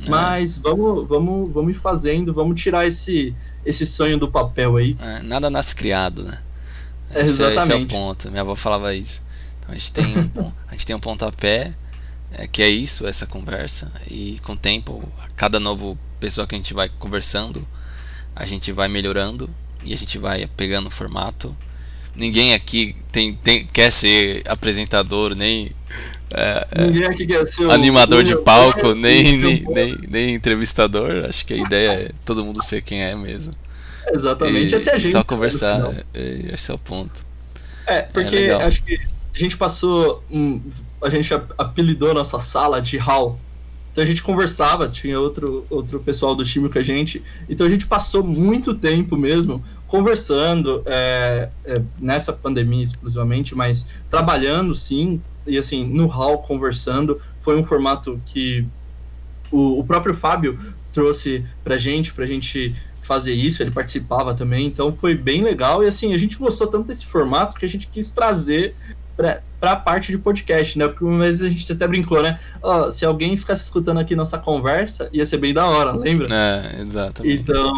É. 0.06 0.10
Mas 0.10 0.58
vamos, 0.58 1.08
vamos, 1.08 1.50
vamos 1.52 1.76
ir 1.76 1.80
fazendo, 1.80 2.34
vamos 2.34 2.62
tirar 2.62 2.86
esse, 2.86 3.34
esse 3.66 3.86
sonho 3.86 4.18
do 4.18 4.30
papel 4.30 4.78
aí. 4.78 4.96
É, 5.00 5.22
nada 5.22 5.50
nasce 5.50 5.76
criado, 5.76 6.24
né? 6.24 6.40
É, 7.12 7.24
esse, 7.24 7.42
exatamente. 7.42 7.58
É, 7.58 7.64
esse 7.64 7.72
é 7.72 7.76
o 7.76 7.88
ponto. 7.88 8.30
Minha 8.30 8.42
avó 8.42 8.56
falava 8.56 8.94
isso. 8.94 9.24
Então 9.60 9.72
a 9.72 9.78
gente 9.78 9.92
tem 9.92 10.18
um, 10.18 10.52
a 10.68 10.72
gente 10.72 10.86
tem 10.86 10.96
um 10.96 11.00
pontapé, 11.00 11.74
é, 12.34 12.48
que 12.48 12.62
é 12.62 12.70
isso, 12.70 13.08
essa 13.08 13.26
conversa. 13.26 13.92
E 14.08 14.40
com 14.44 14.54
o 14.54 14.58
tempo, 14.58 15.04
a 15.22 15.28
cada 15.36 15.60
novo 15.60 15.98
pessoa 16.20 16.46
que 16.46 16.56
a 16.56 16.58
gente 16.58 16.74
vai 16.74 16.90
conversando, 16.90 17.66
a 18.36 18.46
gente 18.46 18.72
vai 18.72 18.88
melhorando 18.88 19.50
e 19.84 19.94
a 19.94 19.98
gente 19.98 20.18
vai 20.18 20.48
pegando 20.58 20.88
o 20.88 20.92
formato. 20.92 21.56
Ninguém 22.16 22.54
aqui 22.54 22.96
tem, 23.12 23.34
tem, 23.34 23.66
quer 23.66 23.92
ser 23.92 24.44
apresentador, 24.46 25.36
nem 25.36 25.72
é, 26.34 26.68
é. 26.72 26.86
Ninguém 26.86 27.06
aqui 27.06 27.26
quer 27.26 27.48
ser 27.48 27.70
animador 27.72 28.24
de 28.24 28.36
palco, 28.36 28.94
nem, 28.94 29.38
nem, 29.38 29.64
nem, 29.68 29.98
nem, 30.08 30.36
entrevistador. 30.36 31.26
Acho 31.28 31.46
que 31.46 31.54
a 31.54 31.58
ideia 31.58 31.92
é 31.92 32.12
todo 32.24 32.46
mundo 32.46 32.64
ser 32.64 32.82
quem 32.82 33.02
é 33.02 33.16
mesmo. 33.16 33.54
Exatamente, 34.12 34.74
e, 34.74 34.76
esse 34.76 34.90
é 34.90 34.94
a 34.94 34.98
gente. 34.98 35.08
Só 35.08 35.24
conversar, 35.24 35.92
é, 36.14 36.52
esse 36.54 36.72
é 36.72 36.74
o 36.74 36.78
ponto. 36.78 37.26
É, 37.86 38.02
porque 38.02 38.36
é 38.36 38.54
acho 38.54 38.84
que 38.84 38.96
a 38.96 39.38
gente 39.38 39.58
passou. 39.58 40.24
Um, 40.30 40.62
a 41.02 41.10
gente 41.10 41.34
apelidou 41.58 42.14
nossa 42.14 42.40
sala 42.40 42.82
de 42.82 42.98
hall. 42.98 43.40
Então 43.92 44.04
a 44.04 44.08
gente 44.08 44.22
conversava, 44.22 44.88
tinha 44.88 45.20
outro, 45.20 45.66
outro 45.70 46.00
pessoal 46.00 46.36
do 46.36 46.46
time 46.46 46.70
com 46.70 46.78
a 46.78 46.84
gente. 46.84 47.24
Então 47.50 47.66
a 47.66 47.70
gente 47.70 47.88
passou 47.88 48.24
muito 48.24 48.76
tempo 48.76 49.18
mesmo 49.18 49.64
conversando 49.90 50.84
é, 50.86 51.50
é, 51.66 51.82
nessa 52.00 52.32
pandemia 52.32 52.84
exclusivamente, 52.84 53.56
mas 53.56 53.88
trabalhando 54.10 54.76
sim, 54.76 55.22
e 55.46 55.58
assim, 55.58 55.86
no 55.86 56.06
hall 56.06 56.38
conversando. 56.40 57.20
Foi 57.42 57.58
um 57.58 57.66
formato 57.66 58.22
que 58.26 58.66
o, 59.52 59.80
o 59.80 59.84
próprio 59.84 60.14
Fábio 60.14 60.60
trouxe 60.94 61.44
pra 61.64 61.78
gente, 61.78 62.14
pra 62.14 62.26
gente 62.26 62.76
fazer 63.02 63.34
isso, 63.34 63.64
ele 63.64 63.72
participava 63.72 64.36
também, 64.36 64.68
então 64.68 64.94
foi 64.94 65.16
bem 65.16 65.42
legal. 65.42 65.84
E 65.84 65.88
assim, 65.88 66.14
a 66.14 66.18
gente 66.18 66.38
gostou 66.38 66.68
tanto 66.68 66.88
desse 66.88 67.08
formato 67.08 67.58
que 67.58 67.66
a 67.66 67.70
gente 67.70 67.88
quis 67.88 68.12
trazer 68.12 68.76
para 69.18 69.42
a 69.62 69.76
parte 69.76 70.12
de 70.12 70.18
podcast, 70.20 70.78
né? 70.78 70.88
Porque 70.88 71.04
uma 71.04 71.20
vez 71.20 71.42
a 71.42 71.50
gente 71.50 71.70
até 71.72 71.88
brincou, 71.88 72.22
né? 72.22 72.40
Oh, 72.62 72.92
se 72.92 73.04
alguém 73.04 73.36
ficasse 73.36 73.64
escutando 73.64 74.00
aqui 74.00 74.16
nossa 74.16 74.38
conversa, 74.38 75.10
ia 75.12 75.26
ser 75.26 75.38
bem 75.38 75.54
da 75.54 75.66
hora, 75.66 75.92
lembra? 75.92 76.28
É, 76.32 76.82
exatamente. 76.82 77.42
Então. 77.42 77.74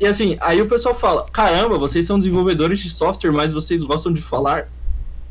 E 0.00 0.06
assim, 0.06 0.36
aí 0.40 0.60
o 0.62 0.68
pessoal 0.68 0.94
fala: 0.94 1.26
caramba, 1.32 1.78
vocês 1.78 2.06
são 2.06 2.18
desenvolvedores 2.18 2.78
de 2.80 2.90
software, 2.90 3.32
mas 3.32 3.52
vocês 3.52 3.82
gostam 3.82 4.12
de 4.12 4.22
falar? 4.22 4.68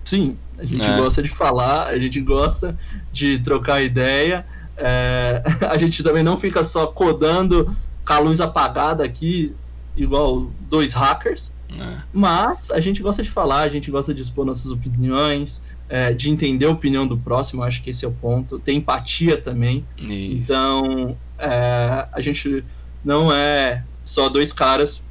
Sim, 0.04 0.38
a 0.58 0.66
gente 0.66 0.82
é. 0.82 0.98
gosta 0.98 1.22
de 1.22 1.30
falar, 1.30 1.88
a 1.88 1.98
gente 1.98 2.20
gosta 2.22 2.78
de 3.12 3.40
trocar 3.40 3.82
ideia. 3.82 4.46
É, 4.76 5.42
a 5.70 5.78
gente 5.78 6.04
também 6.04 6.24
não 6.24 6.38
fica 6.38 6.64
só 6.64 6.88
codando 6.88 7.76
com 8.06 8.14
a 8.14 8.20
luz 8.20 8.40
apagada 8.40 9.04
aqui, 9.04 9.56
igual 9.96 10.50
dois 10.70 10.94
hackers. 10.94 11.52
É. 11.78 11.98
Mas 12.14 12.72
a 12.72 12.80
gente 12.80 13.02
gosta 13.02 13.22
de 13.22 13.30
falar, 13.30 13.62
a 13.62 13.70
gente 13.70 13.92
gosta 13.92 14.14
de 14.14 14.22
expor 14.22 14.46
nossas 14.46 14.72
opiniões, 14.72 15.62
é, 15.90 16.14
de 16.14 16.30
entender 16.30 16.66
a 16.66 16.70
opinião 16.70 17.06
do 17.06 17.18
próximo, 17.18 17.64
acho 17.64 17.84
que 17.84 17.90
esse 17.90 18.06
é 18.06 18.08
o 18.08 18.12
ponto. 18.12 18.60
Tem 18.60 18.78
empatia 18.78 19.38
também. 19.38 19.86
Isso. 19.98 20.52
Então, 20.52 21.18
é, 21.38 22.08
a 22.12 22.22
gente 22.22 22.64
não 23.04 23.32
é 23.32 23.84
só 24.08 24.30
dois 24.30 24.54
caras 24.54 25.04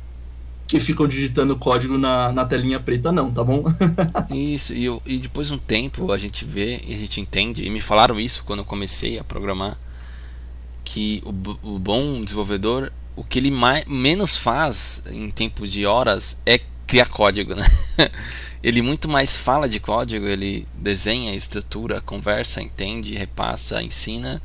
que 0.66 0.80
ficam 0.80 1.06
digitando 1.06 1.54
código 1.54 1.96
na, 1.96 2.32
na 2.32 2.44
telinha 2.44 2.80
preta, 2.80 3.12
não, 3.12 3.30
tá 3.30 3.44
bom? 3.44 3.64
isso, 4.34 4.72
e, 4.72 4.86
e 5.04 5.18
depois 5.18 5.48
de 5.48 5.54
um 5.54 5.58
tempo 5.58 6.10
a 6.10 6.16
gente 6.16 6.44
vê 6.44 6.80
e 6.84 6.94
a 6.94 6.98
gente 6.98 7.20
entende, 7.20 7.64
e 7.64 7.70
me 7.70 7.80
falaram 7.80 8.18
isso 8.18 8.42
quando 8.44 8.60
eu 8.60 8.64
comecei 8.64 9.18
a 9.18 9.22
programar, 9.22 9.78
que 10.82 11.22
o, 11.24 11.74
o 11.74 11.78
bom 11.78 12.24
desenvolvedor, 12.24 12.90
o 13.14 13.22
que 13.22 13.38
ele 13.38 13.50
mais, 13.50 13.84
menos 13.84 14.36
faz 14.36 15.04
em 15.10 15.30
tempo 15.30 15.66
de 15.66 15.86
horas 15.86 16.40
é 16.44 16.58
criar 16.86 17.08
código, 17.08 17.54
né? 17.54 17.66
ele 18.62 18.82
muito 18.82 19.08
mais 19.08 19.36
fala 19.36 19.68
de 19.68 19.78
código, 19.78 20.26
ele 20.26 20.66
desenha, 20.74 21.34
estrutura, 21.34 22.00
conversa, 22.00 22.62
entende, 22.62 23.14
repassa, 23.14 23.82
ensina, 23.82 24.42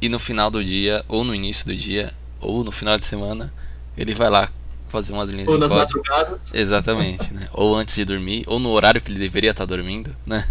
e 0.00 0.08
no 0.08 0.18
final 0.18 0.50
do 0.50 0.64
dia, 0.64 1.04
ou 1.08 1.22
no 1.22 1.34
início 1.34 1.66
do 1.66 1.76
dia, 1.76 2.12
ou 2.46 2.64
no 2.64 2.72
final 2.72 2.98
de 2.98 3.04
semana, 3.04 3.52
ele 3.96 4.14
vai 4.14 4.30
lá 4.30 4.50
fazer 4.88 5.12
umas 5.12 5.30
linhas 5.30 5.48
ou 5.48 5.54
de 5.54 5.60
nas 5.60 5.70
código. 5.70 5.98
Madrugadas. 5.98 6.40
Exatamente, 6.52 7.34
né? 7.34 7.48
Ou 7.52 7.74
antes 7.74 7.96
de 7.96 8.04
dormir, 8.04 8.44
ou 8.46 8.58
no 8.58 8.70
horário 8.70 9.00
que 9.00 9.10
ele 9.10 9.18
deveria 9.18 9.50
estar 9.50 9.64
dormindo, 9.64 10.14
né? 10.24 10.44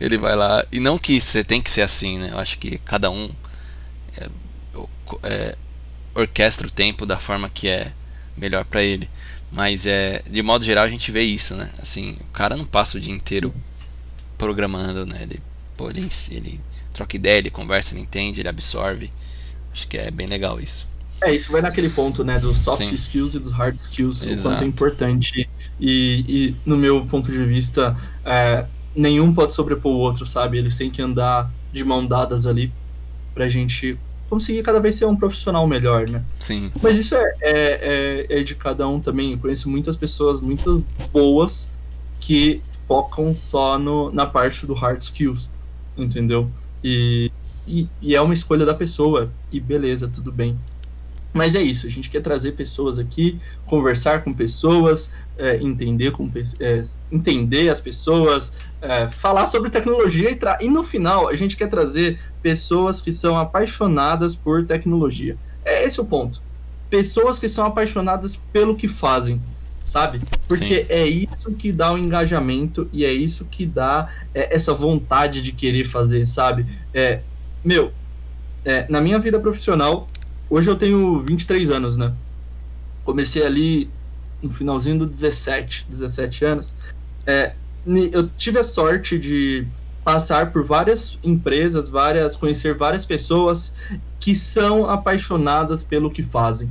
Ele 0.00 0.18
vai 0.18 0.34
lá. 0.34 0.64
E 0.72 0.80
não 0.80 0.98
que 0.98 1.20
você 1.20 1.44
tem 1.44 1.62
que 1.62 1.70
ser 1.70 1.82
assim, 1.82 2.18
né? 2.18 2.30
Eu 2.32 2.38
acho 2.38 2.58
que 2.58 2.78
cada 2.78 3.10
um 3.10 3.30
é, 4.16 4.28
é, 5.22 5.56
orquestra 6.14 6.66
o 6.66 6.70
tempo 6.70 7.06
da 7.06 7.18
forma 7.18 7.48
que 7.48 7.68
é 7.68 7.92
melhor 8.36 8.64
para 8.64 8.82
ele. 8.82 9.08
Mas 9.52 9.86
é, 9.86 10.22
de 10.28 10.42
modo 10.42 10.64
geral 10.64 10.84
a 10.84 10.88
gente 10.88 11.10
vê 11.10 11.22
isso, 11.22 11.54
né? 11.54 11.70
Assim, 11.80 12.16
o 12.20 12.32
cara 12.32 12.56
não 12.56 12.64
passa 12.64 12.98
o 12.98 13.00
dia 13.00 13.14
inteiro 13.14 13.54
programando, 14.36 15.06
né? 15.06 15.20
Ele, 15.22 15.40
pô, 15.76 15.90
ele, 15.90 16.08
ele 16.30 16.60
troca 16.92 17.16
ideia, 17.16 17.38
ele 17.38 17.50
conversa, 17.50 17.94
ele 17.94 18.02
entende, 18.02 18.40
ele 18.40 18.48
absorve. 18.48 19.12
Acho 19.72 19.86
que 19.86 19.96
é 19.96 20.10
bem 20.10 20.26
legal 20.26 20.60
isso. 20.60 20.88
É, 21.22 21.32
isso 21.32 21.52
vai 21.52 21.60
naquele 21.60 21.90
ponto, 21.90 22.24
né, 22.24 22.38
dos 22.38 22.58
soft 22.58 22.78
Sim. 22.78 22.94
skills 22.94 23.34
e 23.34 23.38
dos 23.38 23.52
hard 23.52 23.76
skills, 23.76 24.26
Exato. 24.26 24.48
o 24.48 24.58
quanto 24.58 24.64
é 24.64 24.66
importante. 24.66 25.50
E, 25.78 26.24
e 26.26 26.56
no 26.64 26.76
meu 26.76 27.04
ponto 27.06 27.30
de 27.30 27.44
vista, 27.44 27.96
é, 28.24 28.64
nenhum 28.94 29.32
pode 29.32 29.54
sobrepor 29.54 29.92
o 29.92 29.98
outro, 29.98 30.26
sabe? 30.26 30.58
Eles 30.58 30.76
têm 30.76 30.90
que 30.90 31.02
andar 31.02 31.50
de 31.72 31.84
mão 31.84 32.06
dadas 32.06 32.46
ali 32.46 32.72
pra 33.34 33.48
gente 33.48 33.98
conseguir 34.28 34.62
cada 34.62 34.78
vez 34.78 34.94
ser 34.94 35.06
um 35.06 35.16
profissional 35.16 35.66
melhor, 35.66 36.08
né? 36.08 36.22
Sim. 36.38 36.70
Mas 36.80 36.96
isso 36.96 37.14
é, 37.14 37.34
é, 37.40 38.26
é, 38.30 38.40
é 38.40 38.42
de 38.42 38.54
cada 38.54 38.86
um 38.86 39.00
também. 39.00 39.32
Eu 39.32 39.38
conheço 39.38 39.68
muitas 39.68 39.96
pessoas 39.96 40.40
muito 40.40 40.84
boas 41.12 41.72
que 42.20 42.62
focam 42.86 43.34
só 43.34 43.78
no, 43.78 44.12
na 44.12 44.26
parte 44.26 44.66
do 44.66 44.74
hard 44.74 45.02
skills, 45.02 45.50
entendeu? 45.96 46.48
E, 46.82 47.30
e, 47.66 47.88
e 48.00 48.14
é 48.14 48.20
uma 48.20 48.34
escolha 48.34 48.64
da 48.64 48.74
pessoa, 48.74 49.30
e 49.50 49.58
beleza, 49.58 50.08
tudo 50.08 50.30
bem. 50.30 50.58
Mas 51.32 51.54
é 51.54 51.62
isso, 51.62 51.86
a 51.86 51.90
gente 51.90 52.10
quer 52.10 52.20
trazer 52.20 52.52
pessoas 52.52 52.98
aqui, 52.98 53.38
conversar 53.66 54.24
com 54.24 54.32
pessoas, 54.34 55.14
é, 55.38 55.56
entender, 55.58 56.10
com, 56.10 56.30
é, 56.58 56.82
entender 57.10 57.68
as 57.68 57.80
pessoas, 57.80 58.54
é, 58.82 59.06
falar 59.08 59.46
sobre 59.46 59.70
tecnologia 59.70 60.30
e, 60.30 60.38
e 60.60 60.68
no 60.68 60.82
final 60.82 61.28
a 61.28 61.36
gente 61.36 61.56
quer 61.56 61.68
trazer 61.68 62.18
pessoas 62.42 63.00
que 63.00 63.12
são 63.12 63.38
apaixonadas 63.38 64.34
por 64.34 64.66
tecnologia. 64.66 65.36
É 65.64 65.84
esse 65.84 66.00
o 66.00 66.04
ponto. 66.04 66.42
Pessoas 66.88 67.38
que 67.38 67.48
são 67.48 67.64
apaixonadas 67.64 68.34
pelo 68.52 68.76
que 68.76 68.88
fazem, 68.88 69.40
sabe? 69.84 70.20
Porque 70.48 70.84
Sim. 70.84 70.92
é 70.92 71.06
isso 71.06 71.54
que 71.54 71.70
dá 71.70 71.92
o 71.92 71.98
engajamento 71.98 72.88
e 72.92 73.04
é 73.04 73.12
isso 73.12 73.44
que 73.44 73.64
dá 73.64 74.10
é, 74.34 74.54
essa 74.54 74.74
vontade 74.74 75.40
de 75.40 75.52
querer 75.52 75.84
fazer, 75.84 76.26
sabe? 76.26 76.66
É, 76.92 77.20
meu, 77.64 77.92
é, 78.64 78.86
na 78.88 79.00
minha 79.00 79.18
vida 79.18 79.38
profissional, 79.38 80.06
hoje 80.50 80.68
eu 80.68 80.76
tenho 80.76 81.20
23 81.20 81.70
anos, 81.70 81.96
né? 81.96 82.12
Comecei 83.04 83.44
ali 83.46 83.88
no 84.42 84.50
finalzinho 84.50 84.98
do 84.98 85.06
17, 85.06 85.86
17 85.88 86.44
anos. 86.44 86.76
É, 87.26 87.54
eu 88.12 88.28
tive 88.36 88.58
a 88.58 88.64
sorte 88.64 89.18
de 89.18 89.66
passar 90.04 90.52
por 90.52 90.64
várias 90.64 91.18
empresas, 91.22 91.88
várias 91.88 92.34
conhecer 92.34 92.74
várias 92.74 93.04
pessoas 93.04 93.74
que 94.18 94.34
são 94.34 94.88
apaixonadas 94.88 95.82
pelo 95.82 96.10
que 96.10 96.22
fazem. 96.22 96.70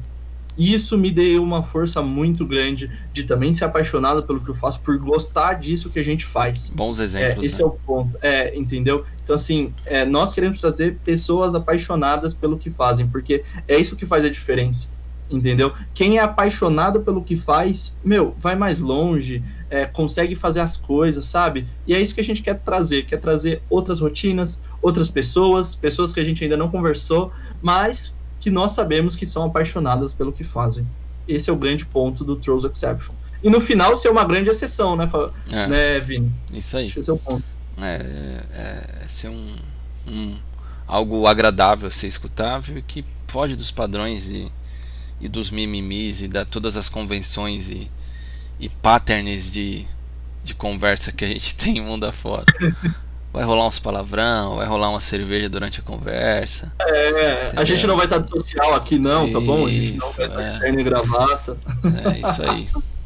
E 0.57 0.73
isso 0.73 0.97
me 0.97 1.09
deu 1.09 1.41
uma 1.41 1.63
força 1.63 2.01
muito 2.01 2.45
grande 2.45 2.91
de 3.13 3.23
também 3.23 3.53
ser 3.53 3.63
apaixonado 3.63 4.23
pelo 4.23 4.41
que 4.41 4.49
eu 4.49 4.55
faço, 4.55 4.81
por 4.81 4.97
gostar 4.97 5.53
disso 5.53 5.89
que 5.89 5.99
a 5.99 6.03
gente 6.03 6.25
faz. 6.25 6.73
Bons 6.75 6.99
exemplos. 6.99 7.43
É, 7.43 7.45
esse 7.45 7.59
né? 7.59 7.63
é 7.63 7.65
o 7.65 7.71
ponto. 7.71 8.17
É, 8.21 8.57
entendeu? 8.57 9.05
Então, 9.29 9.35
assim, 9.35 9.71
é, 9.85 10.03
nós 10.05 10.33
queremos 10.33 10.59
trazer 10.59 10.97
pessoas 11.05 11.53
apaixonadas 11.53 12.33
pelo 12.33 12.57
que 12.57 12.71
fazem, 12.71 13.07
porque 13.07 13.43
é 13.67 13.77
isso 13.77 13.95
que 13.95 14.07
faz 14.07 14.25
a 14.25 14.29
diferença. 14.29 14.89
Entendeu? 15.29 15.71
Quem 15.93 16.17
é 16.17 16.19
apaixonado 16.19 17.01
pelo 17.01 17.23
que 17.23 17.37
faz, 17.37 17.99
meu, 18.03 18.35
vai 18.39 18.55
mais 18.55 18.79
longe, 18.79 19.43
é, 19.69 19.85
consegue 19.85 20.35
fazer 20.35 20.61
as 20.61 20.75
coisas, 20.75 21.27
sabe? 21.27 21.67
E 21.85 21.93
é 21.93 22.01
isso 22.01 22.15
que 22.15 22.21
a 22.21 22.23
gente 22.23 22.41
quer 22.41 22.57
trazer, 22.57 23.05
quer 23.05 23.19
trazer 23.19 23.61
outras 23.69 24.01
rotinas, 24.01 24.63
outras 24.81 25.09
pessoas, 25.09 25.75
pessoas 25.75 26.11
que 26.11 26.19
a 26.19 26.23
gente 26.23 26.43
ainda 26.43 26.57
não 26.57 26.71
conversou, 26.71 27.31
mas 27.61 28.19
que 28.39 28.49
nós 28.49 28.71
sabemos 28.71 29.15
que 29.15 29.27
são 29.27 29.43
apaixonadas 29.43 30.11
pelo 30.11 30.33
que 30.33 30.43
fazem. 30.43 30.87
Esse 31.27 31.51
é 31.51 31.53
o 31.53 31.55
grande 31.55 31.85
ponto 31.85 32.23
do 32.23 32.35
Trolls 32.35 32.65
Exception. 32.65 33.13
E 33.43 33.49
no 33.51 33.61
final 33.61 33.95
ser 33.95 34.09
uma 34.09 34.23
grande 34.23 34.49
exceção, 34.49 34.95
né, 34.95 35.07
é, 35.51 35.67
né 35.67 35.99
Vini? 35.99 36.31
Isso 36.51 36.75
aí. 36.75 36.87
esse 36.87 37.07
é 37.07 37.13
o 37.13 37.17
ponto. 37.17 37.58
É, 37.85 38.41
é, 38.53 39.03
é 39.03 39.07
ser 39.07 39.29
um, 39.29 39.55
um, 40.07 40.37
algo 40.87 41.27
agradável, 41.27 41.89
ser 41.91 42.07
escutável 42.07 42.77
e 42.77 42.81
que 42.81 43.05
foge 43.27 43.55
dos 43.55 43.71
padrões 43.71 44.29
e, 44.29 44.51
e 45.21 45.27
dos 45.27 45.49
mimimis 45.49 46.21
e 46.21 46.27
da 46.27 46.45
todas 46.45 46.77
as 46.77 46.89
convenções 46.89 47.69
e, 47.69 47.89
e 48.59 48.69
patterns 48.69 49.51
de, 49.51 49.85
de 50.43 50.53
conversa 50.55 51.11
que 51.11 51.23
a 51.23 51.27
gente 51.27 51.53
tem 51.55 51.79
mundo 51.81 52.05
afora. 52.05 52.45
Vai 53.31 53.43
rolar 53.43 53.67
uns 53.67 53.77
palavrão, 53.77 54.55
vai 54.55 54.65
rolar 54.65 54.89
uma 54.89 54.99
cerveja 54.99 55.47
durante 55.47 55.79
a 55.79 55.83
conversa. 55.83 56.73
É, 56.79 57.45
entendeu? 57.45 57.61
a 57.61 57.65
gente 57.65 57.85
não 57.85 57.95
vai 57.95 58.05
estar 58.05 58.17
de 58.17 58.29
social 58.29 58.73
aqui, 58.73 58.97
não, 58.97 59.25
isso, 59.25 59.33
tá 59.33 59.39
bom? 59.39 59.67
A 59.67 59.69
gente 59.69 59.99
não 59.99 60.11
vai 60.13 60.53
estar 60.55 60.67
é. 60.67 60.71
de 60.71 60.83
gravata. 60.83 61.57
É 62.05 62.19
isso 62.19 62.43
aí. 62.43 62.67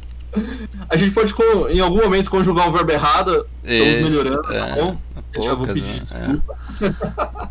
A 0.89 0.97
gente 0.97 1.11
pode, 1.11 1.33
em 1.71 1.79
algum 1.79 2.01
momento, 2.01 2.29
conjugar 2.29 2.67
um 2.67 2.71
verbo 2.71 2.91
errado. 2.91 3.47
Estamos 3.63 4.13
isso, 4.13 4.23
melhorando, 4.23 4.47
tá 4.47 4.55
é, 4.55 4.81
bom? 4.81 4.97
Poucas, 5.33 5.45
já 5.45 5.53
vou 5.53 5.67
pedir 5.67 5.83
né? 5.83 5.99
desculpa. 5.99 6.57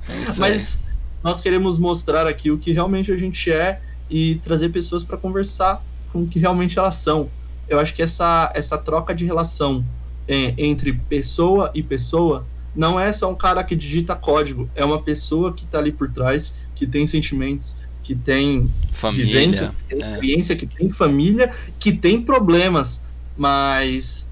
É. 0.09 0.15
É 0.15 0.25
Mas 0.39 0.79
nós 1.23 1.41
queremos 1.41 1.79
mostrar 1.79 2.27
aqui 2.27 2.51
o 2.51 2.59
que 2.59 2.73
realmente 2.73 3.13
a 3.13 3.17
gente 3.17 3.51
é 3.51 3.81
e 4.11 4.37
trazer 4.37 4.69
pessoas 4.71 5.05
para 5.05 5.17
conversar 5.17 5.83
com 6.13 6.23
o 6.23 6.27
que 6.27 6.39
realmente 6.39 6.79
elas 6.79 6.97
são. 6.97 7.31
Eu 7.69 7.79
acho 7.79 7.95
que 7.95 8.03
essa, 8.03 8.51
essa 8.55 8.77
troca 8.77 9.15
de 9.15 9.25
relação 9.25 9.85
é, 10.29 10.55
entre 10.59 10.93
pessoa 10.93 11.71
e 11.75 11.83
pessoa 11.83 12.45
não 12.75 12.99
é 12.99 13.13
só 13.13 13.31
um 13.31 13.35
cara 13.35 13.63
que 13.63 13.77
digita 13.77 14.15
código, 14.15 14.69
é 14.75 14.85
uma 14.85 15.01
pessoa 15.01 15.53
que 15.53 15.65
está 15.65 15.79
ali 15.79 15.93
por 15.93 16.11
trás, 16.11 16.55
que 16.75 16.87
tem 16.87 17.07
sentimentos, 17.07 17.77
que 18.03 18.15
tem 18.15 18.69
família, 18.91 19.41
vivência, 19.41 19.75
que 19.89 19.95
tem 19.95 20.09
experiência, 20.09 20.53
é. 20.53 20.57
que 20.57 20.67
tem 20.67 20.91
família, 20.91 21.53
que 21.79 21.93
tem 21.93 22.21
problemas, 22.21 23.03
mas 23.37 24.29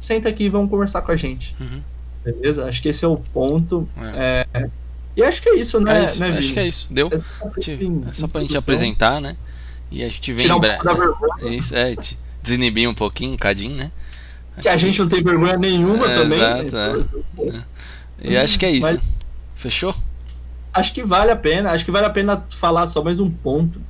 senta 0.00 0.28
aqui 0.28 0.44
e 0.44 0.48
vamos 0.48 0.70
conversar 0.70 1.02
com 1.02 1.12
a 1.12 1.16
gente. 1.16 1.54
Uhum. 1.60 1.80
Beleza? 2.24 2.64
Acho 2.66 2.82
que 2.82 2.88
esse 2.88 3.04
é 3.04 3.08
o 3.08 3.16
ponto. 3.16 3.88
É. 3.96 4.46
É... 4.52 4.70
E 5.16 5.22
acho 5.22 5.40
que 5.40 5.48
é 5.48 5.56
isso, 5.56 5.78
né? 5.78 6.00
É 6.00 6.04
isso, 6.04 6.20
né, 6.20 6.28
acho 6.36 6.52
que 6.52 6.58
é 6.58 6.66
isso. 6.66 6.88
Deu. 6.90 7.08
É 7.08 8.12
só 8.12 8.26
pra 8.26 8.40
gente 8.40 8.56
apresentar, 8.56 9.20
né? 9.20 9.36
E 9.90 10.02
a 10.02 10.08
gente 10.08 10.32
vem 10.32 10.46
em 10.46 10.52
um 10.52 11.50
Isso, 11.50 11.76
é, 11.76 11.94
desinibir 12.42 12.88
um 12.88 12.94
pouquinho, 12.94 13.34
um 13.34 13.36
cadinho, 13.36 13.76
né? 13.76 13.92
Que 14.60 14.68
a 14.68 14.76
gente 14.76 14.98
não 15.00 15.08
tem 15.08 15.22
vergonha 15.22 15.56
nenhuma 15.56 16.10
É, 16.10 16.16
também. 16.16 16.38
exato, 16.38 17.06
né? 17.36 17.64
E 18.20 18.36
acho 18.36 18.58
que 18.58 18.66
é 18.66 18.70
isso. 18.70 18.88
Mas- 18.88 19.14
Fechou? 19.54 19.94
Acho 20.74 20.92
que 20.92 21.02
vale 21.04 21.30
a 21.30 21.36
pena. 21.36 21.70
Acho 21.70 21.84
que 21.84 21.90
vale 21.90 22.06
a 22.06 22.10
pena 22.10 22.44
falar 22.50 22.86
só 22.88 23.02
mais 23.02 23.20
um 23.20 23.30
ponto. 23.30 23.80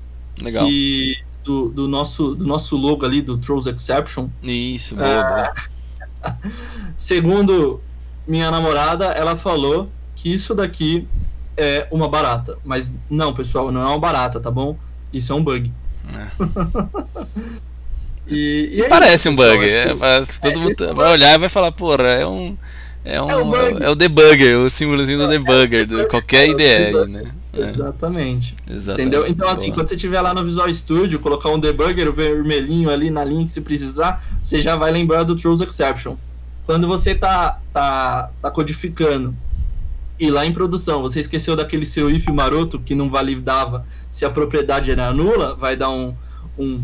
Legal. 0.40 0.66
Que 0.66 1.16
do, 1.42 1.68
do, 1.70 1.88
nosso, 1.88 2.34
do 2.34 2.46
nosso 2.46 2.76
logo 2.76 3.04
ali, 3.06 3.20
do 3.22 3.36
Trolls 3.38 3.68
Exception. 3.68 4.28
Isso, 4.42 4.94
boa, 4.96 5.06
É. 5.08 5.24
boa. 5.24 5.54
Segundo 6.96 7.80
minha 8.26 8.50
namorada, 8.50 9.06
ela 9.06 9.36
falou 9.36 9.90
que 10.16 10.32
isso 10.32 10.54
daqui 10.54 11.06
é 11.56 11.86
uma 11.90 12.08
barata. 12.08 12.58
Mas 12.64 12.94
não, 13.10 13.32
pessoal, 13.34 13.70
não 13.72 13.80
é 13.82 13.84
uma 13.84 13.98
barata, 13.98 14.40
tá 14.40 14.50
bom? 14.50 14.76
Isso 15.12 15.32
é 15.32 15.36
um 15.36 15.42
bug. 15.44 15.70
E, 18.26 18.70
e 18.72 18.80
é 18.82 18.88
Parece 18.88 19.28
isso, 19.28 19.30
um 19.30 19.36
bug. 19.36 19.58
acho 19.58 19.64
É, 19.66 19.96
faz- 19.96 20.38
todo 20.38 20.58
é, 20.58 20.62
mundo 20.62 20.94
vai 20.94 21.12
olhar 21.12 21.34
e 21.34 21.38
vai 21.38 21.48
falar, 21.50 21.72
porra, 21.72 22.04
é 22.04 22.26
um. 22.26 22.56
É 23.04 23.20
um. 23.20 23.30
É 23.30 23.36
um 23.36 23.50
bug. 23.50 23.82
É 23.82 23.90
o 23.90 23.94
debugger, 23.94 24.58
o 24.58 24.70
símbolozinho 24.70 25.18
do 25.18 25.28
debugger, 25.28 25.86
de 25.86 26.06
qualquer 26.06 26.48
ideia 26.48 26.88
aí, 26.88 27.08
né? 27.08 27.24
É, 27.52 27.70
Exatamente. 27.70 28.56
exatamente. 28.68 29.08
Entendeu? 29.08 29.26
Então, 29.28 29.48
assim, 29.48 29.66
Boa. 29.66 29.74
quando 29.74 29.88
você 29.88 29.94
estiver 29.94 30.20
lá 30.20 30.34
no 30.34 30.42
Visual 30.42 30.72
Studio, 30.74 31.20
colocar 31.20 31.50
um 31.50 31.58
debugger 31.58 32.10
vermelhinho 32.12 32.90
ali 32.90 33.10
na 33.10 33.24
linha 33.24 33.46
que 33.46 33.52
você 33.52 33.60
precisar, 33.60 34.24
você 34.42 34.60
já 34.60 34.74
vai 34.74 34.90
lembrar 34.90 35.22
do 35.22 35.36
Trolls 35.36 35.62
Exception. 35.62 36.16
Quando 36.66 36.88
você 36.88 37.14
tá, 37.14 37.60
tá, 37.72 38.30
tá 38.42 38.50
codificando 38.50 39.34
e 40.18 40.30
lá 40.30 40.46
em 40.46 40.52
produção 40.52 41.02
você 41.02 41.20
esqueceu 41.20 41.54
daquele 41.54 41.84
seu 41.84 42.08
if 42.08 42.26
maroto 42.28 42.78
que 42.78 42.94
não 42.94 43.10
validava 43.10 43.84
se 44.10 44.24
a 44.24 44.30
propriedade 44.30 44.90
era 44.90 45.12
nula, 45.12 45.54
vai 45.54 45.76
dar 45.76 45.90
um, 45.90 46.14
um, 46.58 46.80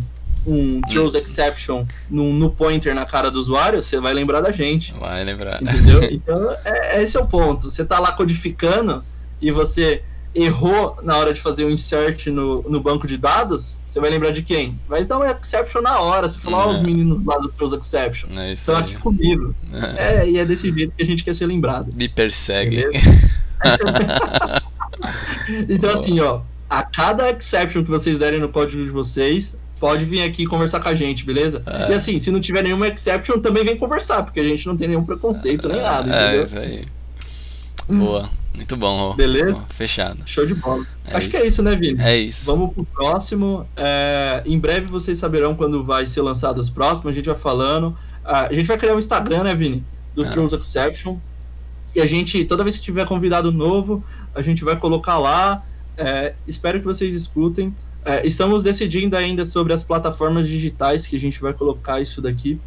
um 0.47 0.81
Trolls 0.83 1.17
Exception 1.17 1.85
no, 2.09 2.33
no 2.33 2.51
pointer 2.51 2.95
na 2.95 3.05
cara 3.05 3.31
do 3.31 3.39
usuário, 3.39 3.83
você 3.83 4.01
vai 4.01 4.13
lembrar 4.15 4.41
da 4.41 4.51
gente. 4.51 4.93
Vai 4.95 5.25
lembrar. 5.25 5.61
Entendeu? 5.63 6.01
Então, 6.11 6.57
é, 6.65 7.03
esse 7.03 7.17
é 7.17 7.21
o 7.21 7.27
ponto. 7.27 7.71
Você 7.71 7.85
tá 7.85 7.99
lá 7.99 8.13
codificando 8.13 9.03
e 9.41 9.51
você 9.51 10.03
errou 10.35 10.97
na 11.03 11.17
hora 11.17 11.33
de 11.33 11.41
fazer 11.41 11.65
o 11.65 11.71
insert 11.71 12.27
no, 12.29 12.63
no 12.63 12.81
banco 12.81 13.07
de 13.07 13.17
dados, 13.17 13.81
você 13.85 13.99
vai 13.99 14.11
lembrar 14.11 14.31
de 14.31 14.43
quem? 14.43 14.79
Vai 14.89 15.05
dar 15.05 15.19
um 15.19 15.25
exception 15.25 15.83
na 15.83 15.99
hora. 15.99 16.29
Você 16.29 16.39
falar, 16.39 16.67
ó, 16.67 16.71
os 16.71 16.79
É. 16.79 16.83
meninos 16.83 17.25
lá 17.25 17.37
do 17.39 17.49
Pros 17.49 17.73
Exception. 17.73 18.29
É 18.39 18.53
isso 18.53 18.71
Estão 18.71 18.77
aqui 18.77 18.95
comigo. 18.97 19.53
É. 19.97 20.23
É, 20.23 20.29
e 20.29 20.39
é 20.39 20.45
desse 20.45 20.71
jeito 20.71 20.93
que 20.97 21.03
a 21.03 21.07
gente 21.07 21.25
quer 21.25 21.35
ser 21.35 21.47
lembrado. 21.47 21.93
Me 21.95 22.09
persegue. 22.09 22.85
Então, 25.69 25.91
assim, 25.91 26.21
ó, 26.21 26.41
a 26.69 26.83
cada 26.83 27.31
exception 27.31 27.83
que 27.83 27.91
vocês 27.91 28.19
derem 28.19 28.39
no 28.41 28.49
código 28.49 28.85
de 28.85 28.91
vocês, 28.91 29.57
pode 29.81 30.05
vir 30.05 30.23
aqui 30.23 30.47
conversar 30.47 30.79
com 30.81 30.89
a 30.89 30.95
gente, 30.95 31.25
beleza? 31.25 31.63
É. 31.67 31.91
E 31.91 31.95
assim, 31.95 32.19
se 32.21 32.31
não 32.31 32.39
tiver 32.41 32.63
nenhuma 32.63 32.87
exception, 32.87 33.39
também 33.41 33.65
vem 33.65 33.77
conversar, 33.77 34.23
porque 34.23 34.39
a 34.39 34.45
gente 34.45 34.67
não 34.67 34.77
tem 34.77 34.87
nenhum 34.89 35.05
preconceito 35.05 35.67
nem 35.69 35.81
nada, 35.81 36.15
É, 36.15 36.25
entendeu? 36.27 36.43
isso 36.45 36.59
aí. 36.59 36.85
Boa. 37.89 38.29
Muito 38.55 38.77
bom, 38.77 38.99
Rô. 38.99 39.15
Beleza? 39.15 39.65
Fechado. 39.69 40.19
Show 40.27 40.45
de 40.45 40.55
bola. 40.55 40.85
É 41.07 41.17
Acho 41.17 41.29
que 41.29 41.37
isso. 41.37 41.45
é 41.45 41.49
isso, 41.49 41.63
né, 41.63 41.75
Vini? 41.77 42.01
É 42.03 42.17
isso. 42.17 42.47
Vamos 42.47 42.75
pro 42.75 42.85
próximo. 42.85 43.67
É, 43.77 44.43
em 44.45 44.59
breve 44.59 44.91
vocês 44.91 45.19
saberão 45.19 45.55
quando 45.55 45.83
vai 45.85 46.07
ser 46.07 46.21
lançado 46.21 46.61
os 46.61 46.69
próximos. 46.69 47.07
A 47.07 47.13
gente 47.13 47.27
vai 47.27 47.37
falando. 47.37 47.97
Ah, 48.25 48.47
a 48.51 48.53
gente 48.53 48.67
vai 48.67 48.77
criar 48.77 48.95
o 48.95 48.99
Instagram, 48.99 49.45
né, 49.45 49.55
Vini? 49.55 49.83
Do 50.15 50.25
É. 50.25 50.29
Trolls 50.31 50.55
Exception. 50.55 51.17
E 51.95 52.01
a 52.01 52.07
gente, 52.07 52.45
toda 52.45 52.63
vez 52.63 52.77
que 52.77 52.83
tiver 52.83 53.07
convidado 53.07 53.51
novo, 53.51 54.05
a 54.35 54.43
gente 54.43 54.63
vai 54.65 54.77
colocar 54.77 55.19
lá. 55.19 55.63
É, 55.97 56.35
espero 56.47 56.79
que 56.81 56.85
vocês 56.85 57.15
escutem. 57.15 57.75
É, 58.05 58.27
estamos 58.27 58.63
decidindo 58.63 59.17
ainda 59.17 59.45
sobre 59.45 59.73
as 59.73 59.83
plataformas 59.83 60.49
digitais 60.49 61.07
que 61.07 61.17
a 61.17 61.19
gente 61.19 61.41
vai 61.41 61.53
colocar 61.53 62.01
isso 62.01 62.23
daqui. 62.23 62.59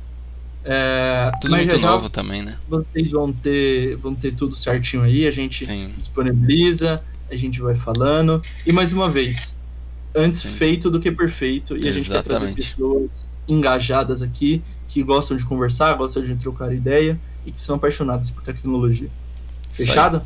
É, 0.63 1.31
Tudo 1.41 1.55
muito 1.55 1.75
já 1.75 1.81
já 1.81 1.87
novo 1.87 2.09
também, 2.09 2.41
né? 2.41 2.57
vocês 2.69 3.11
vão 3.11 3.33
ter, 3.33 3.97
vão 3.97 4.15
ter 4.15 4.33
tudo 4.33 4.55
certinho 4.55 5.03
aí. 5.03 5.27
A 5.27 5.31
gente 5.31 5.65
Sim. 5.65 5.93
disponibiliza, 5.97 7.03
a 7.29 7.35
gente 7.35 7.59
vai 7.59 7.75
falando. 7.75 8.41
E 8.65 8.71
mais 8.71 8.93
uma 8.93 9.09
vez, 9.09 9.57
antes 10.15 10.41
Sim. 10.41 10.51
feito 10.51 10.89
do 10.89 10.99
que 10.99 11.11
perfeito. 11.11 11.73
E 11.73 11.87
a 11.87 11.91
gente 11.91 12.07
quer 12.07 12.21
trazer 12.23 12.45
Exatamente. 12.45 12.55
pessoas 12.55 13.29
engajadas 13.47 14.21
aqui, 14.21 14.61
que 14.87 15.03
gostam 15.03 15.35
de 15.35 15.43
conversar, 15.45 15.93
gostam 15.95 16.23
de 16.23 16.35
trocar 16.35 16.73
ideia 16.73 17.19
e 17.45 17.51
que 17.51 17.59
são 17.59 17.75
apaixonadas 17.75 18.31
por 18.31 18.43
tecnologia. 18.43 19.09
Fechado? 19.69 20.21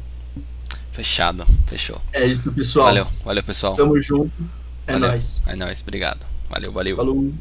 Fechado. 0.91 1.45
Fechou. 1.65 2.01
É 2.11 2.25
isso, 2.25 2.51
pessoal. 2.51 2.87
Valeu. 2.87 3.07
Valeu, 3.23 3.43
pessoal. 3.43 3.75
Tamo 3.75 3.99
junto. 3.99 4.31
É 4.87 4.93
Valeu. 4.93 5.09
nóis. 5.09 5.41
É 5.45 5.55
nóis. 5.55 5.81
Obrigado. 5.81 6.25
Valeu, 6.49 6.71
valeu. 6.71 6.95
Falou. 6.95 7.33